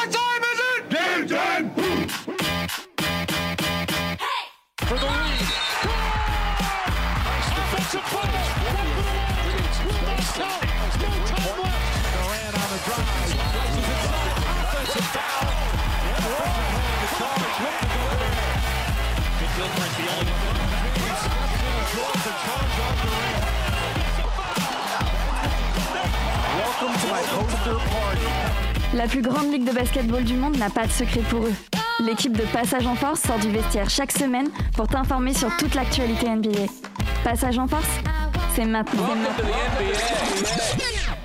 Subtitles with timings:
[0.00, 0.80] What time is it?
[0.88, 1.66] Game time!
[4.88, 5.44] For the lead.
[7.28, 8.32] Nice defensive play.
[9.84, 10.64] Will not count.
[10.96, 11.84] No time left.
[12.16, 13.12] Durant on the drive.
[13.44, 14.40] Rises inside.
[14.64, 15.52] Offensive foul.
[16.08, 16.96] And the offensive hand.
[17.00, 17.60] The charge.
[17.60, 18.40] Looking to go there.
[19.36, 20.64] Good Gilbert, the only one.
[21.04, 23.44] Steps in and draws the charge on Durant.
[26.56, 28.69] Welcome to my poster party.
[28.92, 31.52] La plus grande ligue de basketball du monde n'a pas de secret pour eux.
[32.00, 36.28] L'équipe de Passage en Force sort du vestiaire chaque semaine pour t'informer sur toute l'actualité
[36.28, 36.66] NBA.
[37.22, 37.86] Passage en Force,
[38.56, 39.06] c'est maintenant.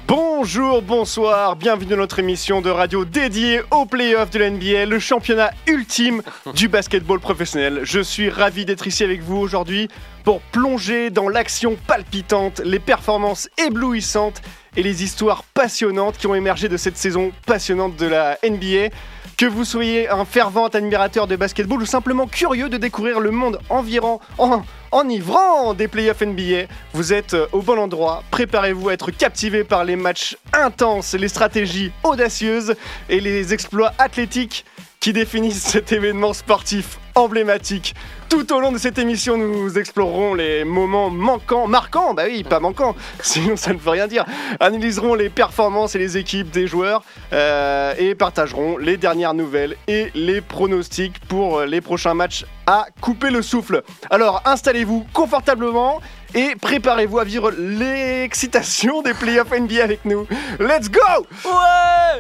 [0.08, 5.00] Bonjour, bonsoir, bienvenue dans notre émission de radio dédiée aux playoffs de la NBA, le
[5.00, 6.22] championnat ultime
[6.54, 7.80] du basketball professionnel.
[7.82, 9.88] Je suis ravi d'être ici avec vous aujourd'hui
[10.24, 14.44] pour plonger dans l'action palpitante, les performances éblouissantes
[14.78, 18.96] et les histoires passionnantes qui ont émergé de cette saison passionnante de la NBA.
[19.38, 23.60] Que vous soyez un fervent admirateur de basketball ou simplement curieux de découvrir le monde
[23.70, 28.24] environ, en, enivrant des playoffs NBA, vous êtes euh, au bon endroit.
[28.32, 32.76] Préparez-vous à être captivé par les matchs intenses, les stratégies audacieuses
[33.10, 34.64] et les exploits athlétiques
[35.02, 37.96] qui définissent cet événement sportif emblématique.
[38.30, 42.60] Tout au long de cette émission, nous explorerons les moments manquants, marquants, bah oui, pas
[42.60, 44.26] manquants, sinon ça ne veut rien dire.
[44.60, 50.12] Analyserons les performances et les équipes des joueurs euh, et partagerons les dernières nouvelles et
[50.16, 53.84] les pronostics pour les prochains matchs à couper le souffle.
[54.10, 56.02] Alors installez-vous confortablement
[56.36, 60.28] et préparez-vous à vivre l'excitation des playoffs NBA avec nous.
[60.60, 61.00] Let's go
[61.46, 61.52] Ouais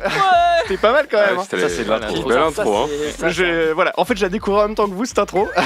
[0.04, 0.12] Ouais
[0.68, 1.38] C'est pas mal quand même.
[1.38, 1.44] hein.
[1.48, 2.24] Ça, c'est l'intro.
[2.28, 2.88] Belle intro, hein.
[3.30, 5.48] Je- voilà, en fait, je la découvre en même temps que vous cette intro.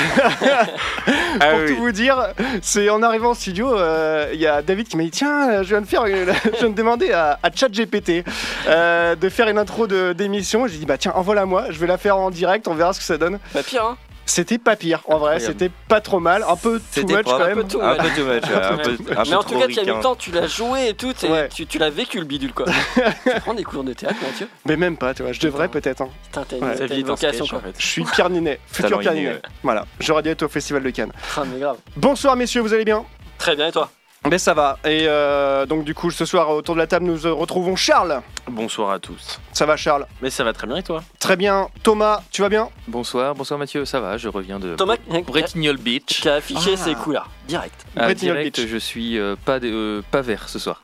[1.42, 1.68] Ah Pour oui.
[1.76, 5.04] tout vous dire, c'est en arrivant au studio, euh, il y a David qui m'a
[5.04, 8.24] dit tiens, je viens de faire, une- je viens de demander à, à ChatGPT
[8.68, 10.68] euh, de faire une intro de- d'émission.
[10.68, 13.00] J'ai dit bah tiens, envoie-la moi, je vais la faire en direct, on verra ce
[13.00, 13.40] que ça donne.
[13.54, 13.98] Pas pire, hein
[14.30, 17.40] C'était pas pire, en vrai, c'était pas trop mal, un peu too much quand Un
[17.40, 17.58] peu même.
[17.58, 17.98] Un ouais.
[17.98, 19.96] peu too much, ouais, un peu, un Mais en tout cas, tu as mis ricain.
[19.98, 21.14] le temps, tu l'as joué et tout,
[21.54, 22.66] tu, tu l'as vécu le bidule quoi.
[22.96, 26.02] tu prends des cours de théâtre, Mathieu Mais même pas, tu vois, je devrais peut-être.
[26.02, 26.10] hein.
[26.26, 26.76] Putain, t'as une, Ouais.
[26.88, 27.58] t'as une vocation quoi.
[27.58, 27.74] en fait.
[27.80, 29.42] Je suis Pierre Ninet, futur Pierre Ninet.
[29.64, 31.12] Voilà, j'aurais dû être au Festival de Cannes.
[31.36, 31.78] Ah, mais grave.
[31.98, 33.04] Bonsoir messieurs, vous allez bien?
[33.40, 33.90] Très bien, et toi?
[34.30, 34.78] Mais ça va.
[34.86, 38.22] Et euh, donc du coup, ce soir autour de la table, nous euh, retrouvons Charles.
[38.48, 39.40] Bonsoir à tous.
[39.54, 40.06] Ça va Charles?
[40.22, 41.02] Mais ça va très bien, et toi?
[41.20, 41.68] Très bien.
[41.82, 42.70] Thomas, tu vas bien?
[42.88, 46.22] Bonsoir, bonsoir Mathieu, ça va, je reviens de Thomas Bretignolles Beach.
[46.22, 46.78] qui a affiché Ah.
[46.78, 47.86] ses couleurs, direct.
[47.98, 48.68] Ah, Bretignolles direct, Beach.
[48.70, 50.82] je suis euh, pas, de- euh, pas vert ce soir.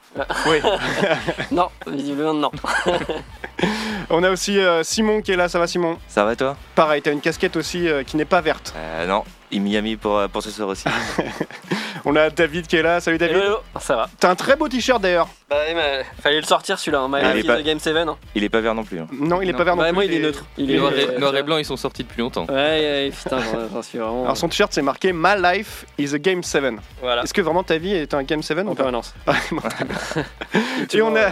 [0.48, 0.58] Oui.
[1.52, 2.52] Non, visiblement non.
[4.10, 5.48] On a aussi euh, Simon qui est là.
[5.50, 5.98] Ça va Simon?
[6.08, 6.56] Ça va toi?
[6.76, 8.74] Pareil, t'as une casquette aussi euh, qui n'est pas verte.
[8.78, 10.86] euh, Non, et Miami pour, pour ce soir aussi.
[12.08, 13.00] On a David qui est là.
[13.02, 13.38] Salut David.
[13.38, 13.58] Hello.
[13.80, 14.08] Ça va.
[14.20, 15.28] T'as un très beau t-shirt d'ailleurs.
[15.50, 17.10] Bah, mais fallait le sortir celui-là, hein.
[17.16, 17.96] Ah, Miami pas- Game 7.
[17.98, 18.16] Hein.
[18.36, 19.00] Il est pas vert non plus.
[19.00, 19.08] hein.
[19.12, 19.58] Non, il est Non.
[19.58, 19.96] pas vert non Bah, plus.
[19.96, 20.46] moi, il est neutre.
[20.58, 22.46] Il est Noir euh, et, noir et blanc, ils sont sortis depuis longtemps.
[22.48, 23.38] Ouais, ouais, putain,
[23.74, 24.24] j'en suis vraiment.
[24.26, 26.55] Alors son t-shirt c'est marqué My life is a game 7.
[27.02, 27.24] Voilà.
[27.24, 29.14] Est-ce que vraiment ta vie est un game 7 ou En permanence.
[30.94, 31.30] Et on a,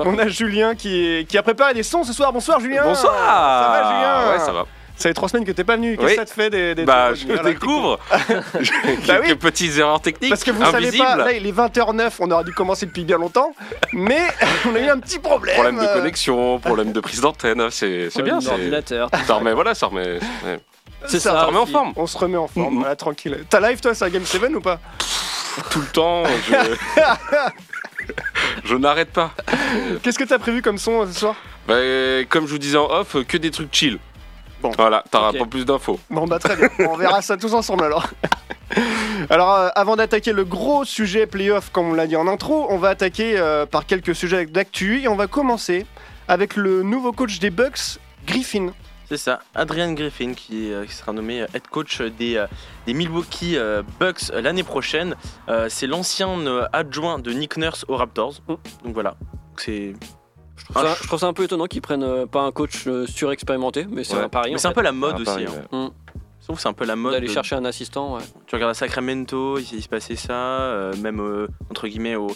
[0.00, 2.32] on a Julien qui, a préparé des sons ce soir.
[2.32, 2.82] Bonsoir Julien.
[2.84, 4.66] Bonsoir Ça va Julien Ouais, ça va.
[4.96, 5.96] Ça fait trois semaines que t'es pas venu.
[5.96, 6.12] Qu'est-ce Oui.
[6.12, 7.98] que ça te fait des, des Bah, je voilà, découvre
[8.28, 9.34] Quelques Bah oui.
[9.34, 10.96] petites erreurs techniques Parce que vous invisibles.
[10.98, 13.54] savez pas, là il est 20h09, on aurait dû commencer depuis bien longtemps,
[13.94, 14.20] mais
[14.70, 15.54] on a eu un petit problème.
[15.54, 18.42] Problème de connexion, problème de prise d'antenne, c'est c'est bien.
[18.42, 19.08] c'est- Ordinateur.
[19.26, 20.18] Ça remet, voilà, ça remet.
[21.06, 21.44] C'est Ça ça.
[21.44, 21.92] remet en forme.
[21.96, 23.44] On se remet en forme, voilà, tranquille.
[23.48, 24.78] Ta live, toi, c'est un Game 7 ou pas?
[25.70, 26.76] Tout le temps, je.
[28.64, 29.32] je n'arrête pas.
[30.02, 31.34] Qu'est-ce que t'as prévu comme son euh, ce soir?
[31.66, 31.74] Bah,
[32.28, 33.98] comme je vous disais en off, que des trucs chill.
[34.62, 34.70] Bon.
[34.76, 35.98] Voilà, t'auras pas plus d'infos.
[36.10, 38.06] Bon, bah très bien, on verra ça tous ensemble alors.
[39.30, 42.78] Alors, euh, avant d'attaquer le gros sujet playoff, comme on l'a dit en intro, on
[42.78, 45.86] va attaquer euh, par quelques sujets d'actu et on va commencer
[46.28, 48.68] avec le nouveau coach des Bucks, Griffin.
[49.10, 52.46] C'est ça, Adrian Griffin qui, euh, qui sera nommé euh, head coach des, euh,
[52.86, 55.16] des Milwaukee euh, Bucks l'année prochaine.
[55.48, 56.28] Euh, c'est l'ancien
[56.72, 58.34] adjoint de Nick Nurse aux Raptors.
[58.46, 58.54] Mm.
[58.84, 59.16] Donc voilà,
[59.56, 59.94] c'est
[60.56, 62.86] Je trouve ça- je trouve ça un peu étonnant qu'ils prennent euh, pas un coach
[62.86, 64.22] euh, surexpérimenté, mais c'est Ouais.
[64.22, 64.52] un pari.
[64.52, 65.24] Mais c'est un peu la mode aussi.
[65.24, 65.76] pareil, hein.
[65.76, 65.88] ouais.
[66.38, 67.12] Je trouve que c'est un peu la mode.
[67.12, 68.22] D'aller de- chercher un assistant, ouais.
[68.46, 72.28] Tu regardes à Sacramento, il, il se passait ça, euh, même euh, entre guillemets au,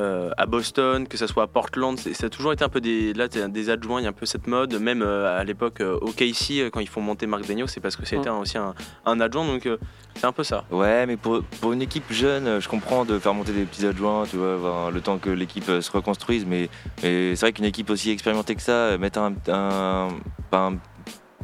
[0.00, 3.12] euh, à Boston, que ça soit à Portland, ça a toujours été un peu des
[3.14, 5.80] là t'as des adjoints, il y a un peu cette mode, même euh, à l'époque
[5.80, 8.58] euh, au KC euh, quand ils font monter Marc Degnaud, c'est parce que c'était aussi
[8.58, 8.74] un,
[9.06, 9.76] un adjoint, donc euh,
[10.16, 10.64] c'est un peu ça.
[10.70, 14.24] Ouais, mais pour, pour une équipe jeune, je comprends de faire monter des petits adjoints,
[14.28, 16.68] tu vois, avoir le temps que l'équipe se reconstruise, mais,
[17.02, 20.08] mais c'est vrai qu'une équipe aussi expérimentée que ça, mettre un, un-
[20.50, 20.76] pas, un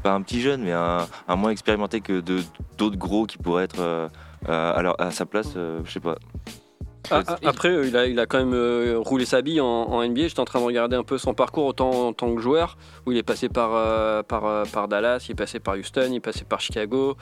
[0.03, 2.21] pas un petit jeune, mais un, un moins expérimenté que
[2.79, 4.09] d'autres gros qui pourraient être euh,
[4.49, 6.17] euh, à, sa place, euh, je sais pas.
[7.11, 9.67] Ah, ah, après, euh, il, a, il a quand même euh, roulé sa bille en,
[9.67, 10.29] en NBA.
[10.29, 12.77] J'étais en train de regarder un peu son parcours autant en tant que joueur,
[13.07, 16.17] où il est passé par, euh, par, par Dallas, il est passé par Houston, il
[16.17, 17.17] est passé par Chicago,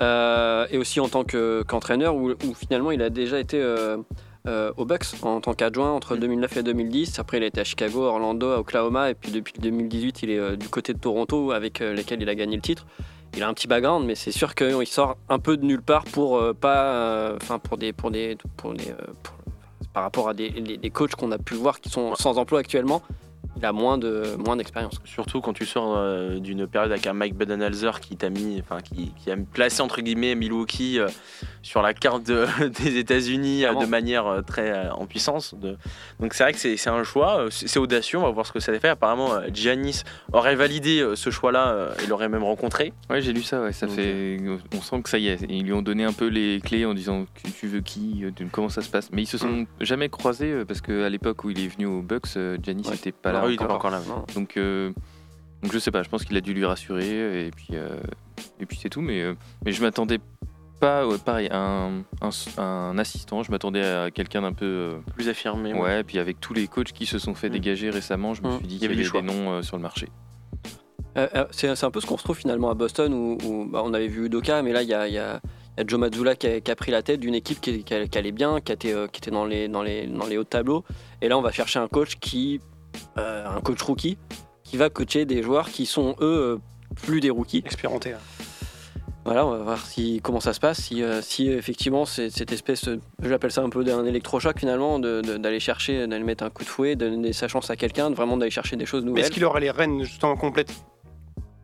[0.00, 3.62] et aussi en tant que- qu'entraîneur, où, où finalement il a déjà été
[4.76, 7.18] aux Bucks en tant qu'adjoint entre 2009 et 2010.
[7.18, 10.56] Après, il a été à Chicago, Orlando, à Oklahoma, et puis depuis 2018, il est
[10.56, 12.86] du côté de Toronto, avec lesquels il a gagné le titre.
[13.36, 16.04] Il a un petit background, mais c'est sûr qu'il sort un peu de nulle part
[16.04, 19.34] pour euh, pas, euh, enfin pour des, pour des, pour des, euh, pour-
[19.92, 22.60] par rapport à des, des- des coachs qu'on a pu voir qui sont sans emploi
[22.60, 23.02] actuellement.
[23.56, 25.00] Il a moins de, moins d'expérience.
[25.04, 28.80] Surtout quand tu sors euh, d'une période avec un Mike Budenholzer qui t'a mis, enfin
[28.80, 31.08] qui, qui a placé entre guillemets Milwaukee euh,
[31.62, 32.46] sur la carte de-
[32.82, 35.54] des États-Unis euh, de manière euh, très euh, en puissance.
[35.54, 35.76] de-
[36.20, 38.60] Donc c'est vrai que c'est c'est un choix, c'est audacieux, on va voir ce que
[38.60, 38.88] ça fait.
[38.88, 42.92] Apparemment, Giannis aurait validé ce choix-là et l'aurait même rencontré.
[43.10, 44.38] Ouais, j'ai lu ça, ouais, ça Donc, fait.
[44.74, 46.94] On sent que ça y est, ils lui ont donné un peu les clés en
[46.94, 49.10] disant que tu veux qui, comment ça se passe.
[49.12, 52.38] Mais ils se sont jamais croisés parce qu'à l'époque où il est venu aux Bucks,
[52.62, 52.92] Giannis Ouais.
[52.92, 53.39] n'était pas là.
[53.40, 53.92] Ah oui, il était pas encore.
[53.94, 54.00] encore là.
[54.08, 54.24] Non.
[54.34, 54.92] Donc, euh,
[55.62, 57.88] donc je sais pas, je pense qu'il a dû lui rassurer et puis, euh,
[58.60, 59.00] et puis c'est tout.
[59.02, 59.34] Mais, euh,
[59.64, 60.18] mais je m'attendais
[60.80, 62.30] pas, ouais, pareil, à un, un,
[62.62, 64.64] un assistant, je m'attendais à quelqu'un d'un peu.
[64.64, 65.74] euh, Plus affirmé.
[65.74, 67.52] ouais, puis avec tous les coachs qui se sont fait Mm.
[67.52, 68.58] dégager récemment, je me Mm.
[68.58, 69.20] suis dit qu'il y avait choix.
[69.20, 70.08] des noms euh, sur le marché.
[71.18, 73.92] Euh, euh, c'est un peu ce qu'on retrouve finalement à Boston où, où, bah, on
[73.92, 75.18] avait vu Udoka, mais là il y a, y
[75.86, 78.32] Joe Mazzulla qui a, qui a pris la tête d'une équipe qui, qui, qui allait
[78.32, 80.48] bien, qui, a été, euh, qui était dans les, dans, les, dans les hauts de
[80.48, 80.84] tableau.
[81.20, 82.64] Et là on va chercher un coach qui, euh,
[83.16, 84.18] un coach rookie,
[84.70, 87.62] qui va coacher des joueurs qui sont eux euh, plus des rookies.
[87.66, 88.12] Expérimenté.
[88.12, 88.18] hein.
[89.24, 92.52] Voilà, on va voir si, comment ça se passe, si, euh, si effectivement c'est cette
[92.52, 96.64] espèce, euh, j'appelle ça un peu d'un électrochoc finalement, d'aller chercher, d'aller mettre un coup
[96.64, 99.24] de fouet, de donner sa chance à quelqu'un, de vraiment d'aller chercher des choses nouvelles.
[99.24, 100.72] est-ce qu'il aura les rênes justement complètes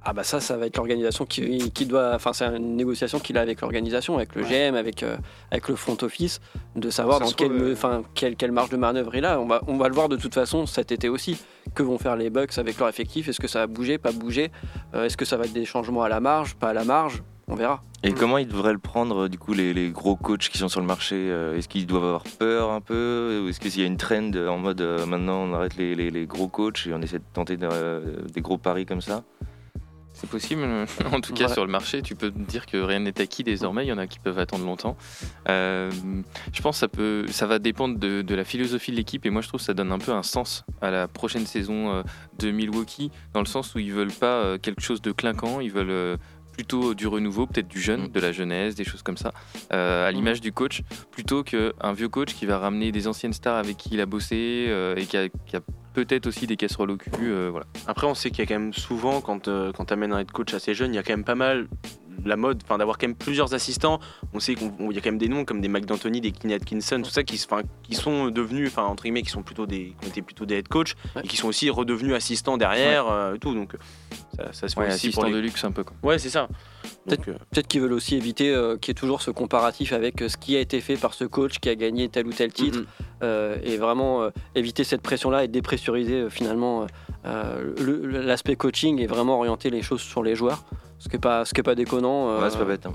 [0.09, 2.13] Ah bah ça, ça va être l'organisation qui, qui doit...
[2.15, 5.17] Enfin, c'est une négociation qu'il a avec l'organisation, avec le GM, avec, euh,
[5.51, 6.41] avec le front office,
[6.77, 9.41] de savoir Ça dans quelle, euh, enfin, quelle, quelle marge de manœuvre il a.
[9.41, 11.37] On va, on va le voir de toute façon cet été aussi.
[11.75, 13.29] Que vont faire les Bucks avec leur effectif?
[13.29, 14.53] Est-ce que ça va bouger, pas bouger?
[14.95, 17.25] Euh, Est-ce que ça va être des changements à la marge, pas à la marge?
[17.49, 17.81] On verra.
[18.05, 20.81] Et comment ils devraient le prendre, du coup, les, les gros coachs qui sont sur
[20.81, 23.43] le marché Est-ce qu'ils doivent avoir peur un peu?
[23.45, 26.27] Ou est-ce qu'il y a une trend en mode maintenant on arrête les, les- les
[26.27, 29.23] gros coachs et on essaie de tenter de- des gros paris comme ça?
[30.17, 30.63] C'est possible.
[31.13, 33.85] En tout cas, sur le marché, tu peux dire que rien n'est acquis désormais.
[33.85, 34.97] Il y en a qui peuvent attendre longtemps.
[35.49, 35.91] Euh,
[36.53, 39.27] je pense que ça, peut, ça va dépendre de, de la philosophie de l'équipe.
[39.27, 41.93] Et moi, je trouve que ça donne un peu un sens à la prochaine saison
[41.93, 42.03] euh,
[42.39, 45.61] de Milwaukee, dans le sens où ils veulent pas euh, quelque chose de clinquant.
[45.61, 46.17] Ils veulent euh,
[46.57, 48.09] plutôt du renouveau, peut-être du jeune, Mm.
[48.09, 49.33] de la jeunesse, des choses comme ça,
[49.75, 53.57] euh, à l'image du coach, plutôt qu'un vieux coach qui va ramener des anciennes stars
[53.59, 55.61] avec qui il a bossé euh, et qui a, qui a
[55.93, 57.11] peut-être aussi des casseroles au cul.
[57.23, 57.67] euh, voilà.
[57.87, 60.31] Après, on sait qu'il y a quand même souvent, quand, quand tu amènes un head
[60.33, 61.69] coach assez jeune, il y a quand même pas mal
[62.25, 64.01] la mode, enfin d'avoir quand même plusieurs assistants.
[64.33, 66.55] On sait qu'il y a quand même des noms comme des Mike D'Antoni, des Kenny
[66.55, 69.67] Atkinson, tout ça qui, se- enfin, qui sont devenus, enfin entre guillemets, qui sont plutôt
[69.67, 71.23] des, qui ont été plutôt des head coach Ouais.
[71.25, 73.55] et qui sont aussi redevenus assistants derrière euh, et tout.
[73.55, 73.75] Donc
[74.37, 75.85] ça, ça se fait Ouais, aussi pour assistant les- de luxe un peu.
[75.85, 75.97] Quoi.
[76.03, 76.49] Ouais, c'est ça.
[77.07, 80.23] Donc, euh, Peut-être qu'ils veulent aussi éviter euh, qu'il y ait toujours ce comparatif avec
[80.23, 82.53] euh, ce qui a été fait par ce coach qui a gagné tel ou tel
[82.53, 82.79] titre.
[82.81, 82.87] mhm.
[83.23, 86.87] euh, et vraiment euh, éviter cette pression-là et dépressuriser euh, finalement euh,
[87.27, 90.65] euh, le- le- l'aspect coaching et vraiment orienter les choses sur les joueurs.
[90.99, 92.87] Ce qui n'est pas, ce qui est pas déconnant euh, Ouais, c'est pas bête.
[92.87, 92.95] hein.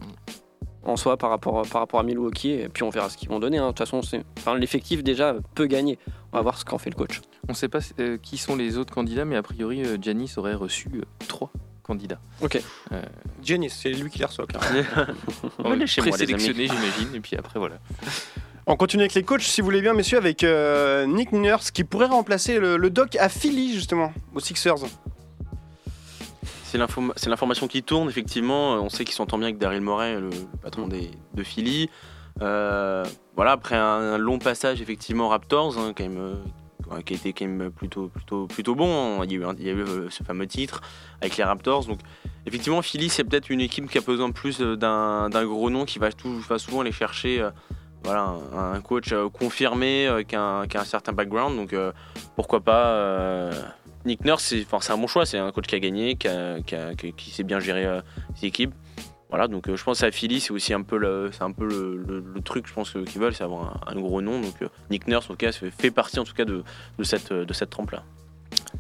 [0.84, 2.52] en soi par rapport, par rapport à Milwaukee.
[2.52, 3.58] Et puis on verra ce qu'ils vont donner.
[3.60, 3.64] hein.
[3.64, 6.00] De toute façon, c'est- enfin, l'effectif déjà peut gagner.
[6.34, 7.22] On va voir ce qu'en fait le coach.
[7.48, 10.34] On ne sait pas euh, qui sont les autres candidats, mais a priori, euh, Giannis
[10.38, 11.52] aurait reçu euh, trois
[11.84, 12.20] candidats.
[13.44, 14.46] Giannis, c'est lui qui les reçoit.
[14.50, 14.58] chez
[15.64, 16.10] moi, les amis.
[16.10, 17.76] Présélectionnés, j'imagine, et puis après, voilà.
[18.68, 21.84] On continue avec les coachs, si vous voulez bien, messieurs, avec euh, Nick Nurse qui
[21.84, 24.76] pourrait remplacer le, le doc à Philly, justement, aux Sixers.
[26.72, 28.76] C'est l'info- c'est l'information qui tourne, effectivement.
[28.76, 30.30] On sait qu'ils s'entendent bien avec Daryl Morey, le,
[30.62, 31.90] patron des, de Philly.
[32.42, 33.04] Euh,
[33.36, 37.46] voilà, après un, long passage, effectivement, Raptors, hein, quand même, euh, qui a été quand
[37.46, 39.20] même plutôt, plutôt, plutôt bon.
[39.20, 39.26] hein.
[39.26, 40.80] Il y a eu, il y a eu, euh, ce fameux titre
[41.20, 41.88] avec les Raptors.
[41.88, 42.00] Donc,
[42.46, 46.00] effectivement, Philly, c'est peut-être une équipe qui a besoin plus euh, d'un gros nom qui
[46.00, 47.42] va, tout, souvent aller chercher.
[47.42, 47.52] euh,
[48.04, 51.56] voilà, un, coach euh, confirmé euh, qui, a un, qui a un certain background.
[51.58, 51.92] Donc, euh,
[52.36, 53.52] pourquoi pas euh,
[54.06, 55.26] Nick Nurse, c'est enfin, un bon choix.
[55.26, 56.28] C'est un coach qui a gagné, qui,
[56.66, 58.02] qui, a- qui- qui sait bien gérer euh,
[58.36, 58.74] ses équipes.
[59.30, 61.66] Voilà, donc euh, je pense à Philly, c'est aussi un peu le, c'est un peu
[61.66, 64.42] le, le- le truc, je pense, euh, qu'ils veulent, c'est avoir un, un gros nom.
[64.42, 64.56] Donc
[64.90, 66.64] Nick Nurse, en tout cas, fait partie en tout cas de,
[66.98, 68.04] de cette, de cette trempe-là.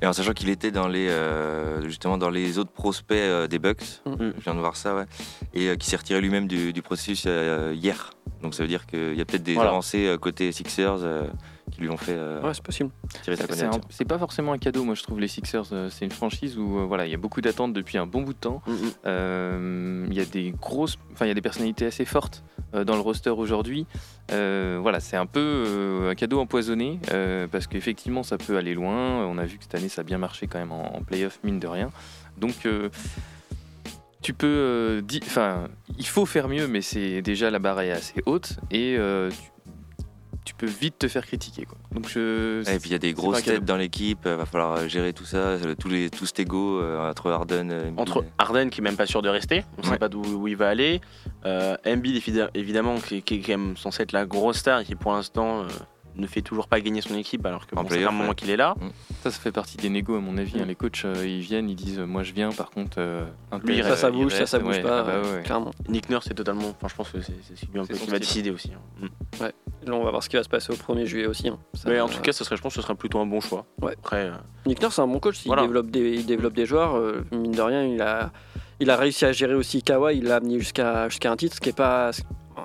[0.02, 3.60] Et en sachant qu'il était dans les, euh, justement dans les autres prospects euh, des
[3.60, 4.34] Bucks, Mhm.
[4.38, 5.06] je viens de voir ça, ouais,
[5.54, 8.10] et euh, qui s'est retiré lui-même du, du processus hier.
[8.42, 9.70] Donc ça veut dire qu'il y a peut-être des Voilà.
[9.70, 10.98] avancées côté Sixers
[11.72, 12.90] qui lui ont fait euh, Ouais, c'est possible.
[13.24, 13.46] tirer sa
[13.90, 15.64] C'est pas forcément un cadeau, moi je trouve les Sixers.
[15.72, 18.22] euh, C'est une franchise où euh, voilà, il y a beaucoup d'attentes depuis un bon
[18.22, 18.62] bout de temps.
[19.06, 22.84] Euh, Il y a des grosses, enfin il y a des personnalités assez fortes euh,
[22.84, 23.86] dans le roster aujourd'hui,
[24.32, 28.74] euh, voilà, c'est un peu euh, un cadeau empoisonné euh, parce qu'effectivement ça peut aller
[28.74, 29.26] loin.
[29.26, 31.40] On a vu que cette année ça a bien marché quand même en, en playoff
[31.44, 31.90] mine de rien.
[32.38, 32.90] Donc euh,
[34.22, 38.22] tu peux, euh, enfin, il faut faire mieux, mais c'est déjà la barre est assez
[38.28, 39.32] haute et euh,
[40.46, 41.66] tu, peux vite te faire critiquer.
[41.66, 41.78] Quoi.
[41.92, 44.74] Donc je, Et puis il y a des grosses têtes dans l'équipe, il va falloir
[44.78, 48.00] euh, gérer tout ça, tous les tous cet ego euh, entre Harden, euh, Embiid.
[48.00, 49.98] Entre Harden qui est même pas sûr de rester, on sait Ouais.
[49.98, 51.02] pas d'où où il va aller.
[51.46, 54.80] Euh, Embiid évi- évidemment qui, est- qui est quand même censé être la grosse star
[54.82, 55.68] et qui pour l'instant euh,
[56.16, 58.36] ne fait toujours pas gagner son équipe alors que bon, ça fait un moment ouais.
[58.36, 58.76] qu'il est là.
[59.24, 60.60] Ça, ça fait partie des négos, à mon avis.
[60.60, 60.66] hein.
[60.66, 62.98] Les coachs, euh, ils viennent, ils disent euh, Moi, je viens, par contre.
[63.00, 64.52] euh, un Lui, il Ça, ça euh, bouge, ça, reste.
[64.52, 65.00] ça bouge Ouais, pas.
[65.00, 65.44] ah bah ouais.
[65.44, 65.72] Clairement.
[65.90, 68.10] Nick Nurse c'est totalement, enfin je pense que c'est c'est lui un C'est peu qui
[68.10, 68.72] va décider aussi.
[68.74, 69.08] hein.
[69.40, 69.44] Mm.
[69.88, 71.48] Là, on va voir ce qui va se passer au 1er juillet aussi.
[71.48, 71.58] hein.
[71.74, 73.26] Ça, Mais en euh, tout cas, ce serait, je pense que ce serait plutôt un
[73.26, 73.66] bon choix.
[73.82, 73.94] Ouais.
[73.98, 74.34] Après, euh,
[74.68, 75.44] Nick Nurse, c'est un bon coach.
[75.46, 75.64] Il, Voilà.
[75.64, 76.96] développe, des, il développe des joueurs.
[76.98, 78.32] euh, mine de rien, il a,
[78.80, 80.18] il a réussi à gérer aussi Kawhi.
[80.18, 82.12] Il l'a amené jusqu'à jusqu'à un titre, ce qui est pas.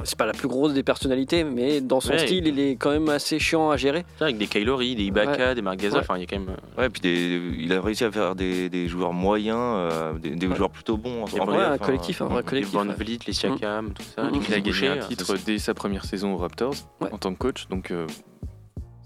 [0.05, 2.19] C'est pas la plus grosse des personnalités, mais dans son Ouais.
[2.19, 4.05] style, il est quand même assez chiant à gérer.
[4.21, 6.51] avec des Kylori, des Ibaka, des Marc Gasol, enfin il y a quand même.
[6.51, 10.31] euh, Ouais, puis des- il a réussi à faire des, des joueurs moyens, euh, des,
[10.31, 10.57] des Ouais.
[10.57, 11.23] joueurs plutôt bons.
[11.23, 11.79] en- playoff, un hein.
[11.79, 12.63] collectif, un vrai Les.
[12.63, 12.85] Van.
[12.85, 14.25] Vliet, les Siakam, tout ça.
[14.25, 14.41] Mm.
[14.49, 17.09] Il a gagné un titre dès sa première saison aux Raptors Ouais.
[17.13, 17.67] en tant que coach.
[17.69, 18.07] Donc, euh,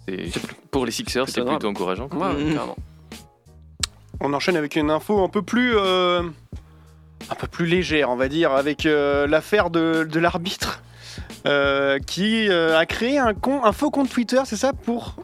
[0.07, 0.31] c'est
[0.71, 2.09] pour les Sixers, c'est plutôt encourageant.
[2.09, 2.77] Clairement.
[4.21, 6.23] On enchaîne avec une info un peu plus, euh,
[7.31, 10.83] un peu plus légère, on va dire, avec euh, l'affaire de, de l'arbitre
[11.47, 15.17] euh, qui euh, a créé un, con- un faux compte Twitter, c'est ça, pour,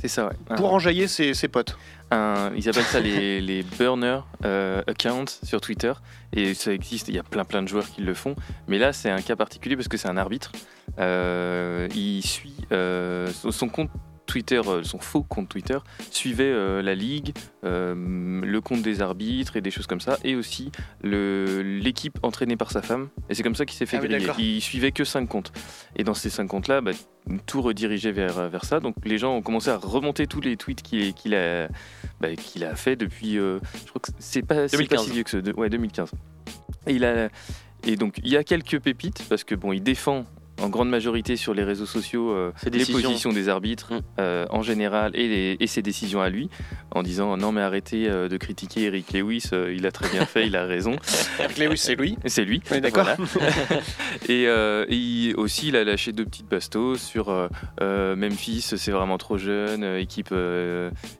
[0.00, 0.32] C'est ça, ouais.
[0.50, 1.76] Un- pour enjailler ses, ses potes.
[2.10, 5.92] un- ils appellent ça les, les burner euh, accounts sur Twitter.
[6.32, 8.34] Et ça existe, il y a plein plein de joueurs qui le font.
[8.68, 10.52] Mais là, c'est un cas particulier parce que c'est un arbitre.
[10.98, 13.90] Euh, il suit euh, son compte
[14.32, 15.76] Twitter, euh, son faux compte Twitter,
[16.10, 17.34] suivait euh, la ligue,
[17.64, 17.94] euh,
[18.42, 20.72] le compte des arbitres et des choses comme ça, et aussi
[21.04, 23.08] l'équipe entraînée par sa femme.
[23.28, 24.32] Et c'est comme ça qu'il s'est fait Ah griller.
[24.38, 25.52] il suivait que 5 comptes.
[25.96, 26.92] Et dans ces 5 comptes-là, bah,
[27.46, 28.80] tout redirigeait vers, vers ça.
[28.80, 31.68] Donc les gens ont commencé à remonter tous les tweets qu'il a,
[32.20, 33.36] bah, qu'il a fait depuis.
[33.38, 35.04] euh, je crois que c'est pas, pas 2015.
[35.04, 35.40] si vieux que ça.
[35.42, 36.10] de- ouais, 2015.
[36.86, 37.28] Et, il a,
[37.86, 40.24] et donc il y a quelques pépites parce que bon, il défend
[40.62, 43.00] en grande majorité sur les réseaux sociaux euh, les décisions.
[43.08, 44.00] positions des arbitres Mm.
[44.20, 46.48] euh, en général et, les- et ses décisions à lui
[46.92, 50.24] en disant non mais arrêtez euh, de critiquer Eric Lewis, euh, il a très bien
[50.26, 50.96] fait, il a raison.
[51.58, 52.16] Lewis, c'est lui.
[52.24, 52.62] Et C'est lui.
[52.70, 53.04] Oui, d'accord.
[53.04, 53.16] Voilà.
[54.28, 57.48] et, et il- aussi, il a lâché deux petites bastos sur
[57.80, 60.34] Memphis, c'est vraiment trop jeune, équipe,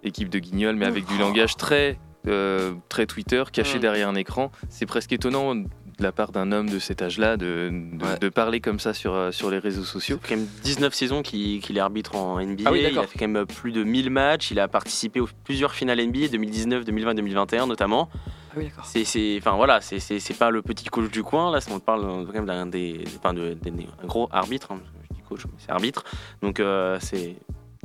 [0.05, 3.81] équipe de guignol, mais avec du langage très, euh, très Twitter, caché Mm.
[3.81, 4.51] derrière un écran.
[4.69, 5.55] C'est presque étonnant
[6.02, 8.18] de la part d'un homme de cet âge-là de, de, Ouais.
[8.18, 10.18] de parler comme ça sur, euh, sur les réseaux sociaux.
[10.21, 12.64] Fait quand même 19 saisons qu'il qu'il est arbitre en NBA.
[12.66, 14.50] Ah oui, il a fait quand même plus de 1000 matchs.
[14.50, 18.09] Il a participé aux plusieurs finales NBA 2019, 2020, 2021 notamment.
[18.12, 18.85] Ah oui, d'accord.
[18.85, 21.52] C'est, c'est- enfin voilà, c'est, c'est, c'est pas le petit coach du coin.
[21.52, 23.71] Là, on parle euh, quand même d'un des, enfin, de, des-
[24.02, 24.73] un gros arbitre.
[24.73, 24.80] hein.
[25.09, 26.02] Je dis coach, mais c'est arbitre.
[26.42, 27.37] Donc euh, c'est,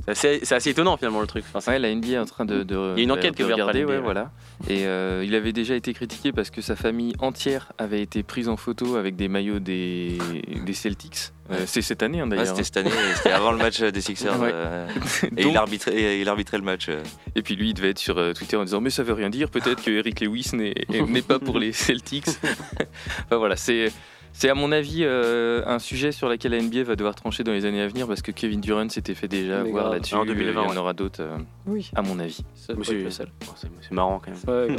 [0.06, 1.44] c'est assez, c'est assez étonnant finalement le truc.
[1.50, 3.44] Enfin, c'est- la NBA est en train de, de- Il y a une enquête de
[3.44, 4.32] qui est NBA, ouais, voilà.
[4.70, 8.48] Et euh, il avait déjà été critiqué parce que sa famille entière avait été prise
[8.50, 10.18] en photo avec des maillots des,
[10.66, 11.32] des Celtics.
[11.52, 12.48] Euh, c'est cette année hein, Ouais, d'ailleurs.
[12.48, 14.40] c'était cette année, c'était avant le match des Sixers.
[14.40, 14.52] Ouais.
[14.54, 14.88] euh,
[15.38, 16.88] et, Donc- il arbitrait, et il arbitrait le match.
[16.90, 17.02] euh.
[17.36, 19.50] Et puis lui, il devait être sur Twitter en disant Mais ça veut rien dire,
[19.50, 22.28] peut-être que Eric Lewis n'est n'est pas pour les Celtics.
[23.26, 23.92] enfin voilà, c'est.
[24.40, 27.54] C'est à mon avis euh, un sujet sur lequel la NBA va devoir trancher dans
[27.54, 29.94] les années à venir parce que Kevin Durant s'était fait déjà Mais voir grave.
[29.96, 30.14] là-dessus.
[30.14, 31.90] En 2020, il y en aura d'autres, euh, Oui.
[31.96, 32.44] à mon avis.
[32.54, 33.28] Ça Mais doit être c'est- le seul.
[33.48, 34.70] bon, c'est, c'est marrant quand même.
[34.70, 34.76] Ouais.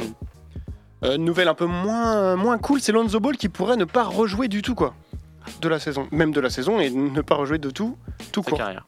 [1.03, 4.47] Euh, nouvelle un peu moins, moins cool, c'est Lonzo Ball qui pourrait ne pas rejouer
[4.47, 4.93] du tout, quoi.
[5.61, 6.07] De la saison.
[6.11, 7.97] Même de la saison et ne pas rejouer de tout,
[8.31, 8.59] tout Sa court.
[8.59, 8.85] carrière.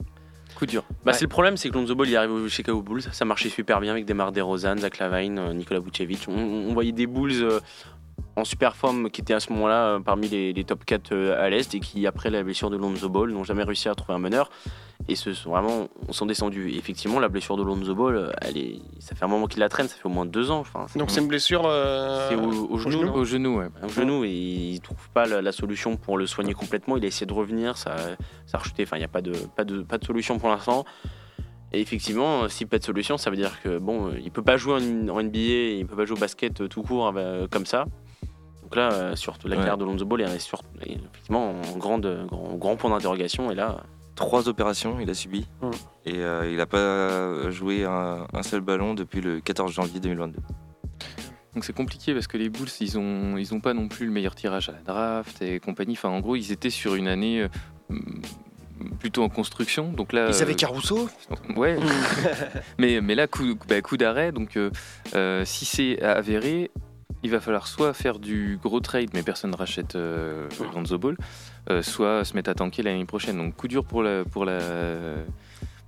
[0.56, 0.84] Coup dur.
[1.04, 1.18] Bah, Ouais.
[1.18, 3.82] c'est le problème, c'est que Lonzo Ball il arrive au Chicago Bulls, ça marchait super
[3.82, 6.28] bien avec des DeRozan, Zach Lavine, Nikola Vucevic.
[6.30, 7.60] On, on voyait des Bulls euh,
[8.36, 11.44] en super forme qui étaient à ce moment-là euh, parmi les, les top 4 euh,
[11.44, 14.14] à l'Est et qui, après la blessure de Lonzo Ball, n'ont jamais réussi à trouver
[14.16, 14.50] un meneur
[15.08, 16.70] et se sont vraiment sont descendus.
[16.72, 19.60] Et effectivement, la blessure de Lonzo Ball, euh, elle est, ça fait un moment qu'il
[19.60, 20.60] la traîne, ça fait au moins deux ans.
[20.60, 21.64] Enfin, Donc c'est une blessure.
[21.66, 23.68] euh, c'est au, au genou, genou non Au genou, ouais.
[23.84, 26.98] au genou et il trouve pas la, la solution pour le soigner complètement.
[26.98, 27.96] Il a essayé de revenir, ça,
[28.46, 28.84] ça a rechuté.
[28.84, 30.86] Enfin, il n'y a pas de, pas, de, pas de solution pour l'instant.
[31.74, 34.58] Et effectivement, euh, si pas de solution, ça veut dire que bon, il peut pas
[34.58, 35.38] jouer en, en NBA,
[35.80, 37.86] il peut pas jouer au basket tout court euh, comme ça.
[38.72, 39.64] Donc là, euh, surtout la Ouais.
[39.64, 43.52] carrière de Lonzo Ball est sur, est effectivement en grande, grand, grand point d'interrogation.
[43.52, 43.84] Et là,
[44.16, 45.46] Trois opérations, il a subi.
[45.62, 45.70] Mm.
[46.06, 50.38] Et euh, il n'a pas joué un, un seul ballon depuis le 14 janvier 2022.
[51.54, 54.12] Donc c'est compliqué parce que les Bulls, ils ont, ils ont pas non plus le
[54.14, 55.94] meilleur tirage à la draft et compagnie.
[55.94, 57.48] Enfin, en gros, ils étaient sur une année
[57.92, 57.96] euh,
[59.00, 59.92] plutôt en construction.
[59.92, 61.10] Donc là, Ils avaient euh, Caruso
[61.58, 61.78] Ouais.
[62.78, 64.32] mais, mais là, coup, bah, coup d'arrêt.
[64.32, 66.72] Donc, euh, si c'est avéré,
[67.24, 71.18] il va falloir soit faire du gros trade, mais personne ne rachète euh, Lonzo Ball,
[71.70, 73.38] euh, soit se mettre à tanker l'année prochaine.
[73.38, 74.60] Donc coup dur pour, la, pour, la,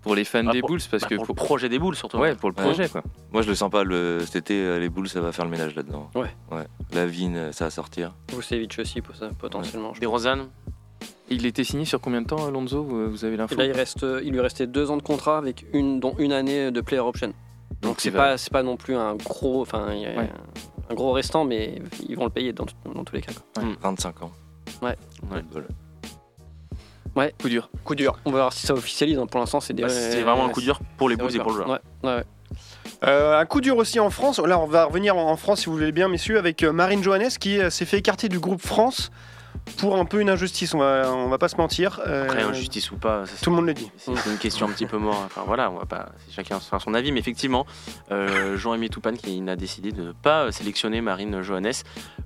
[0.02, 1.96] pour les fans Ah, des pour- Bulls parce Bah, que pour le projet des boules
[1.96, 2.18] surtout.
[2.18, 2.64] ouais, pour le Ouais.
[2.64, 3.02] projet quoi.
[3.32, 3.84] Moi, je le sens pas.
[3.84, 4.20] Le...
[4.26, 6.10] Cet été, euh, les boules, ça va faire le ménage là-dedans.
[6.16, 6.30] Ouais.
[6.52, 6.66] ouais.
[6.94, 8.14] La vigne, euh, ça va sortir.
[8.36, 9.94] Vucevic aussi pour ça, potentiellement.
[9.94, 10.48] je Des Rosanne.
[11.30, 13.56] Il était signé sur combien de temps Alonso Vous avez l'info?
[13.56, 16.70] Là, il, reste, il lui restait deux ans de contrat avec une, dont une année
[16.70, 17.34] de player option.
[17.82, 20.30] Donc c'est pas, c'est pas non plus un gros, enfin, Ouais.
[20.90, 23.32] Un gros restant, mais ils vont le payer dans, dans tous les cas.
[23.54, 23.64] quoi.
[23.82, 24.32] 25 ans.
[24.82, 24.96] Ouais.
[25.30, 25.68] Football.
[27.42, 27.70] coup dur.
[27.84, 28.18] Coup dur.
[28.26, 29.18] On va voir si ça officialise.
[29.20, 29.26] hein.
[29.28, 29.84] Pour l'instant, c'est des.
[29.84, 31.70] Bah, c'est vraiment un coup dur pour les Bulls et pour le joueur.
[31.70, 32.24] Ouais, ouais, ouais.
[33.06, 34.40] Euh, un coup dur aussi en France.
[34.40, 37.04] Là, on va revenir en en France, si vous voulez bien, messieurs, avec euh, Marine
[37.04, 39.12] Johannes qui euh, s'est fait écarter du groupe France
[39.78, 40.74] pour un peu une injustice.
[40.74, 42.00] On va, on va pas se mentir.
[42.08, 43.90] Euh, Après, injustice ou pas, ça, Tout le monde le dit.
[43.98, 45.22] c'est une question un petit peu mort.
[45.26, 47.66] Enfin voilà, on va pas, chacun se faire son avis, mais effectivement,
[48.12, 51.72] euh, Jean-Rémy Toupane qui a décidé de ne pas sélectionner Marine Johannes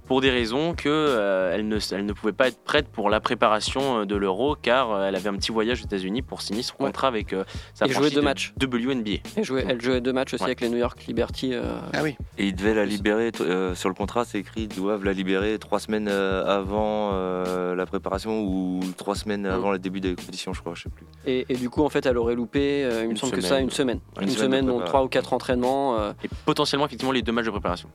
[0.08, 3.20] pour des raisons que euh, elle, ne, elle ne pouvait pas être prête pour la
[3.20, 6.64] préparation euh, de l'Euro car euh, elle avait un petit voyage aux États-Unis pour signer
[6.64, 6.86] son Ouais.
[6.88, 8.54] contrat avec euh, sa Et jouer franchise deux de matchs.
[8.62, 9.20] WNBA.
[9.38, 10.50] Et jouer- elle jouait deux matchs aussi Ouais.
[10.50, 11.54] avec les New York Liberty.
[11.54, 12.16] euh, Ah oui.
[12.38, 15.58] Et ils devaient la libérer, euh, sur le contrat, c'est écrit, ils doivent la libérer
[15.60, 19.52] trois semaines euh, avant euh, la préparation ou trois semaines Mm.
[19.52, 21.06] avant le début des compétitions, je crois, je sais plus.
[21.26, 23.42] Et, et du coup, en fait, elle aurait loupé, euh, il me Une semble que
[23.42, 23.58] semaine.
[23.58, 24.00] ça, une semaine.
[24.22, 26.00] Une Une, semaine trois ou quatre entraînements.
[26.00, 27.90] euh, Et potentiellement, effectivement, les deux matchs de préparation.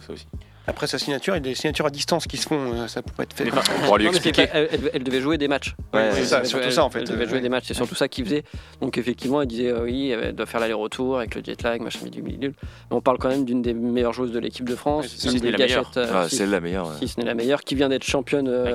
[0.00, 0.26] Ça aussi.
[0.68, 2.58] Après sa signature, il y a des signatures à distance qui se font.
[2.74, 3.44] euh, Ça pourrait être fait.
[3.44, 4.46] Mais enfin, On va lui Non, mais c'est expliquer.
[4.48, 5.74] pas- elle, elle- elle devait jouer des matchs.
[5.94, 7.00] Ouais, c'est ça, surtout ça, en fait.
[7.00, 7.40] Elle devait jouer Ouais.
[7.40, 8.42] des matchs, c'est surtout ça qu'il faisait.
[8.80, 12.00] Donc effectivement, elle disait euh, oui, elle doit faire l'aller-retour avec le jet lag, machin,
[12.12, 12.54] bidule.
[12.90, 15.50] Mais on parle quand même d'une des meilleures joueuses de l'équipe de France, Ouais, c'est
[15.50, 16.86] la euh, Ah, si- c'est la meilleure.
[16.88, 16.94] ouais.
[17.00, 18.74] si ce n'est la meilleure, qui vient d'être championne euh,